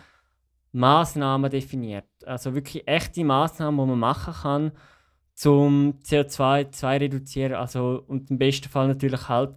Maßnahmen 0.72 1.50
definiert. 1.50 2.08
Also 2.24 2.54
wirklich 2.54 2.86
echte 2.86 3.24
Maßnahmen, 3.24 3.84
die 3.84 3.90
man 3.90 3.98
machen 3.98 4.34
kann, 4.34 4.72
um 5.44 5.94
CO2 6.02 6.70
zu 6.70 6.86
reduzieren. 6.86 7.54
Also, 7.54 8.04
und 8.06 8.30
im 8.30 8.38
besten 8.38 8.68
Fall 8.68 8.88
natürlich 8.88 9.28
halt 9.28 9.54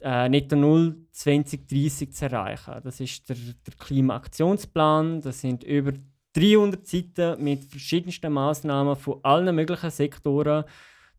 äh, 0.00 0.28
Netto 0.28 0.56
Null 0.56 0.96
2030 1.12 2.12
zu 2.12 2.24
erreichen. 2.26 2.74
Das 2.82 3.00
ist 3.00 3.28
der, 3.28 3.36
der 3.36 3.74
Klimaaktionsplan. 3.78 5.20
Das 5.20 5.40
sind 5.40 5.64
über 5.64 5.92
300 6.34 6.86
Seiten 6.86 7.42
mit 7.42 7.64
verschiedensten 7.64 8.32
Maßnahmen 8.32 8.96
von 8.96 9.20
allen 9.22 9.54
möglichen 9.54 9.90
Sektoren. 9.90 10.64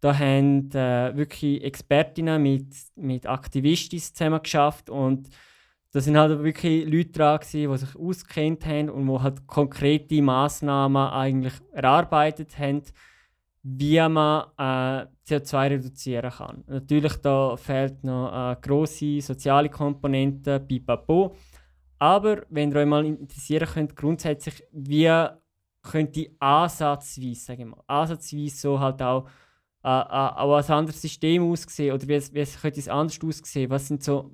Da 0.01 0.17
haben 0.17 0.69
äh, 0.71 1.15
wirklich 1.15 1.63
Expertinnen 1.63 2.41
mit, 2.41 2.75
mit 2.95 3.25
Aktivisten 3.25 3.99
zusammen 3.99 4.41
geschafft 4.41 4.89
und 4.89 5.29
da 5.93 6.01
sind 6.01 6.17
halt 6.17 6.43
wirklich 6.43 6.85
Leute 6.85 7.11
dran, 7.11 7.39
gewesen, 7.39 7.71
die 7.71 7.77
sich 7.77 7.95
auskennt 7.95 8.65
haben 8.65 8.89
und 8.89 9.07
die 9.07 9.19
halt 9.19 9.45
konkrete 9.45 10.21
Maßnahmen 10.21 11.09
eigentlich 11.09 11.53
erarbeitet 11.71 12.57
haben, 12.57 12.81
wie 13.63 13.97
man 14.09 14.47
äh, 14.57 15.07
CO2 15.25 15.69
reduzieren 15.69 16.31
kann. 16.31 16.63
Natürlich 16.67 17.15
da 17.17 17.55
fehlt 17.55 18.03
noch 18.03 18.31
eine 18.31 18.57
grosse 18.61 19.21
soziale 19.21 19.69
Komponente, 19.69 20.59
pipapo. 20.59 21.33
Aber 21.97 22.43
wenn 22.49 22.71
ihr 22.71 22.77
euch 22.77 22.85
mal 22.85 23.05
interessieren 23.05 23.67
könnt, 23.67 23.95
grundsätzlich, 23.95 24.63
wie 24.73 25.09
könnte 25.81 26.31
ansatzweise, 26.39 27.35
sagen 27.35 27.69
wir, 27.69 27.83
ansatzweise 27.87 28.55
so 28.55 28.79
halt 28.79 29.01
auch, 29.01 29.27
äh, 29.83 29.87
äh, 29.87 29.91
auch 29.91 30.57
ein 30.57 30.71
anderes 30.71 31.01
System 31.01 31.49
aussehen 31.49 31.93
oder 31.93 32.05
wie, 32.07 32.19
wie 32.19 32.45
könnte 32.45 32.79
es 32.81 32.89
anders 32.89 33.19
aussehen? 33.23 33.69
Was 33.69 33.87
sind 33.87 34.03
so 34.03 34.31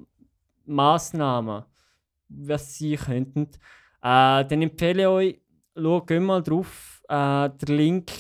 Massnahmen, 0.65 1.65
was 2.29 2.75
sie 2.75 2.95
könnten? 2.95 3.43
Äh, 4.01 4.45
dann 4.45 4.61
empfehle 4.63 5.01
ich 5.03 5.07
euch, 5.07 5.41
schaut 5.75 6.09
mal 6.19 6.41
drauf. 6.41 7.03
Äh, 7.07 7.49
der 7.49 7.75
Link 7.75 8.11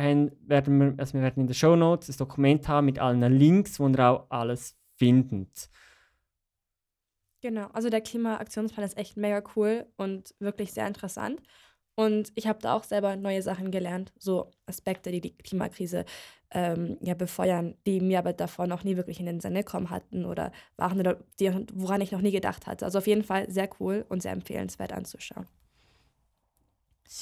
haben, 0.00 0.32
werden 0.46 0.78
wir, 0.78 0.94
also 0.98 1.14
wir 1.14 1.22
werden 1.22 1.40
in 1.40 1.46
den 1.46 1.54
Show 1.54 1.76
Notes 1.76 2.08
ein 2.08 2.16
Dokument 2.16 2.66
haben 2.68 2.86
mit 2.86 2.98
allen 2.98 3.20
Links, 3.20 3.78
wo 3.78 3.88
ihr 3.88 3.98
auch 4.00 4.26
alles 4.30 4.76
findet. 4.96 5.70
Genau, 7.42 7.68
also 7.68 7.88
der 7.88 8.02
Klimaaktionsplan 8.02 8.84
ist 8.84 8.98
echt 8.98 9.16
mega 9.16 9.42
cool 9.56 9.86
und 9.96 10.34
wirklich 10.40 10.72
sehr 10.72 10.86
interessant. 10.86 11.40
Und 11.94 12.32
ich 12.34 12.46
habe 12.46 12.58
da 12.60 12.74
auch 12.74 12.84
selber 12.84 13.16
neue 13.16 13.42
Sachen 13.42 13.70
gelernt, 13.70 14.12
so 14.18 14.50
Aspekte, 14.66 15.10
die 15.10 15.20
die 15.20 15.36
Klimakrise 15.36 16.04
ähm, 16.50 16.98
ja, 17.02 17.14
befeuern, 17.14 17.76
die 17.86 18.00
mir 18.00 18.18
aber 18.18 18.32
davor 18.32 18.66
noch 18.66 18.84
nie 18.84 18.96
wirklich 18.96 19.20
in 19.20 19.26
den 19.26 19.40
Sinn 19.40 19.54
gekommen 19.54 19.90
hatten 19.90 20.24
oder 20.24 20.52
waren, 20.76 21.02
die, 21.38 21.52
woran 21.74 22.00
ich 22.00 22.12
noch 22.12 22.22
nie 22.22 22.30
gedacht 22.30 22.66
hatte. 22.66 22.84
Also 22.84 22.98
auf 22.98 23.06
jeden 23.06 23.24
Fall 23.24 23.50
sehr 23.50 23.68
cool 23.80 24.04
und 24.08 24.22
sehr 24.22 24.32
empfehlenswert 24.32 24.92
anzuschauen. 24.92 25.46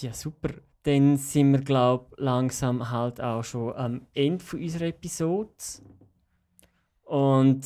Ja, 0.01 0.13
super. 0.13 0.51
Dann 0.89 1.19
sind 1.19 1.53
wir, 1.53 1.61
glaube 1.61 2.07
ich, 2.13 2.25
langsam 2.25 2.89
halt 2.91 3.21
auch 3.21 3.45
schon 3.45 3.75
am 3.75 4.07
Ende 4.15 4.43
unserer 4.55 4.87
Episode. 4.87 5.51
Und 7.03 7.61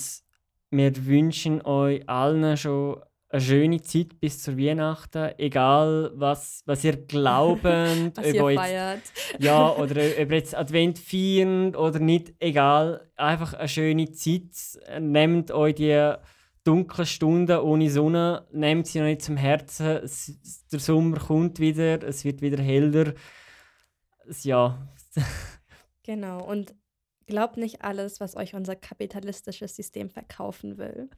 wir 0.71 1.07
wünschen 1.07 1.63
euch 1.63 2.09
allen 2.09 2.57
schon 2.57 3.01
eine 3.29 3.41
schöne 3.41 3.81
Zeit 3.81 4.19
bis 4.19 4.43
zur 4.43 4.59
Weihnachten, 4.59 5.31
egal 5.39 6.11
was, 6.17 6.65
was 6.67 6.83
ihr 6.83 6.97
glaubt, 6.97 7.63
was 7.63 8.19
ob 8.19 8.25
ihr 8.25 8.51
jetzt, 8.51 8.61
feiert. 8.61 9.03
ja, 9.39 9.71
oder 9.71 10.03
ob 10.21 10.31
ihr 10.31 10.37
jetzt 10.37 10.57
Advent 10.57 10.99
feiern 10.99 11.77
oder 11.77 12.01
nicht, 12.01 12.35
egal, 12.41 13.09
einfach 13.15 13.55
eine 13.55 13.69
schöne 13.69 14.11
Zeit. 14.11 14.51
Nehmt 15.01 15.53
euch 15.53 15.77
die 15.77 16.15
dunklen 16.65 17.07
Stunden 17.07 17.59
ohne 17.59 17.91
Sonne, 17.91 18.47
nehmt 18.53 18.87
sie 18.87 18.99
noch 18.99 19.07
nicht 19.07 19.23
zum 19.23 19.37
Herzen. 19.37 19.87
Es, 19.87 20.39
der 20.71 20.79
Sommer 20.79 21.19
kommt 21.19 21.59
wieder, 21.59 22.03
es 22.03 22.25
wird 22.25 22.41
wieder 22.43 22.63
heller. 22.63 23.15
Ja. 24.43 24.89
genau, 26.03 26.45
und 26.45 26.75
Glaubt 27.27 27.57
nicht 27.57 27.83
alles, 27.83 28.21
was 28.21 28.37
euch 28.37 28.55
unser 28.55 28.77
kapitalistisches 28.77 29.77
System 29.77 30.11
verkaufen 30.11 30.79
will. 30.79 31.09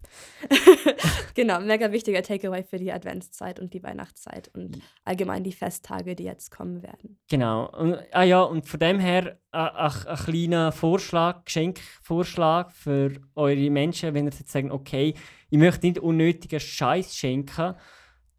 genau, 1.35 1.61
mega 1.61 1.93
wichtiger 1.93 2.23
Takeaway 2.23 2.63
für 2.63 2.79
die 2.79 2.93
Adventszeit 2.93 3.61
und 3.61 3.75
die 3.75 3.83
Weihnachtszeit 3.83 4.51
und 4.55 4.81
allgemein 5.05 5.45
die 5.45 5.53
Festtage, 5.53 6.15
die 6.15 6.25
jetzt 6.25 6.51
kommen 6.51 6.83
werden. 6.83 7.19
Genau. 7.29 7.71
Und, 7.71 7.99
ah 8.13 8.23
ja, 8.23 8.43
und 8.43 8.69
von 8.69 8.81
dem 8.81 8.99
her 8.99 9.39
äh, 9.53 9.57
ein 9.59 10.17
kleiner 10.17 10.73
Vorschlag, 10.73 11.45
Geschenkvorschlag 11.45 12.73
für 12.73 13.13
eure 13.35 13.71
Menschen, 13.71 14.15
wenn 14.15 14.27
ihr 14.27 14.33
jetzt 14.33 14.51
sagen, 14.51 14.71
okay, 14.71 15.15
ich 15.51 15.59
möchte 15.59 15.87
nicht 15.87 15.99
unnötigen 15.99 16.61
Scheiß 16.61 17.15
schenken, 17.17 17.75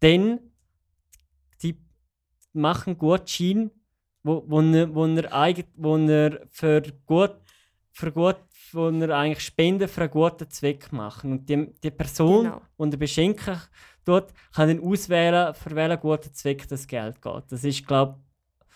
dann 0.00 0.40
die 1.62 1.78
machen 2.52 2.98
Gutschein, 2.98 3.70
wo, 4.22 4.44
wo, 4.46 4.60
ihr, 4.60 4.94
wo, 4.94 5.06
ihr, 5.06 5.64
wo 5.76 5.96
ihr 5.96 6.46
für 6.50 6.82
gut 7.06 7.36
für 7.96 8.12
gut, 8.12 8.36
wo 8.72 8.90
er 8.90 9.10
eigentlich 9.10 9.40
Spenden 9.40 9.88
für 9.88 10.02
einen 10.02 10.10
guten 10.10 10.50
Zweck 10.50 10.92
machen. 10.92 11.32
Und 11.32 11.48
die, 11.48 11.72
die 11.82 11.90
Person, 11.90 12.44
genau. 12.44 12.60
die 12.78 12.92
er 12.92 12.98
beschenken 12.98 13.60
tut, 14.04 14.26
kann 14.54 14.68
dann 14.68 14.84
auswählen, 14.84 15.54
für 15.54 15.74
welchen 15.74 16.00
guten 16.00 16.34
Zweck 16.34 16.68
das 16.68 16.86
Geld 16.86 17.22
geht. 17.22 17.44
Das 17.48 17.64
ist, 17.64 17.86
glaube 17.86 18.18
ich, 18.18 18.66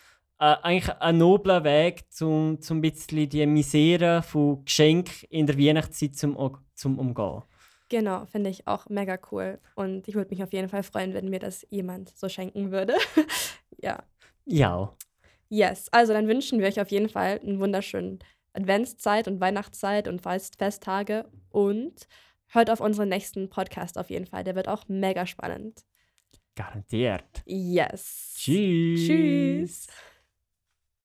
äh, 0.40 0.56
eigentlich 0.62 0.96
ein 1.00 1.18
nobler 1.18 1.62
Weg, 1.64 2.04
um 2.22 2.58
zum 2.62 2.80
bisschen 2.80 3.28
die 3.28 3.44
Misere 3.44 4.22
von 4.22 4.64
Geschenken 4.64 5.28
in 5.28 5.46
der 5.46 5.58
Weihnachtszeit 5.58 6.16
zum, 6.16 6.56
zum 6.74 6.98
umgehen. 6.98 7.42
Genau, 7.90 8.24
finde 8.24 8.48
ich 8.48 8.66
auch 8.66 8.88
mega 8.88 9.18
cool. 9.30 9.58
Und 9.74 10.08
ich 10.08 10.14
würde 10.14 10.30
mich 10.30 10.42
auf 10.42 10.54
jeden 10.54 10.70
Fall 10.70 10.82
freuen, 10.82 11.12
wenn 11.12 11.28
mir 11.28 11.40
das 11.40 11.66
jemand 11.68 12.08
so 12.16 12.30
schenken 12.30 12.70
würde. 12.70 12.94
ja. 13.82 14.02
Ja. 14.46 14.94
Yes, 15.50 15.88
also 15.90 16.14
dann 16.14 16.26
wünschen 16.26 16.58
wir 16.58 16.68
euch 16.68 16.80
auf 16.80 16.90
jeden 16.90 17.10
Fall 17.10 17.38
einen 17.40 17.60
wunderschönen 17.60 18.20
Adventszeit 18.52 19.28
und 19.28 19.40
Weihnachtszeit 19.40 20.08
und 20.08 20.20
Fest 20.20 20.56
Festtage 20.56 21.30
und 21.50 22.06
hört 22.48 22.70
auf 22.70 22.80
unseren 22.80 23.08
nächsten 23.08 23.48
Podcast 23.48 23.98
auf 23.98 24.10
jeden 24.10 24.26
Fall. 24.26 24.44
Der 24.44 24.56
wird 24.56 24.68
auch 24.68 24.84
mega 24.88 25.26
spannend. 25.26 25.84
Garantiert. 26.54 27.42
Yes. 27.46 28.34
Tschüss. 28.36 29.06
Tschüss. 29.06 29.86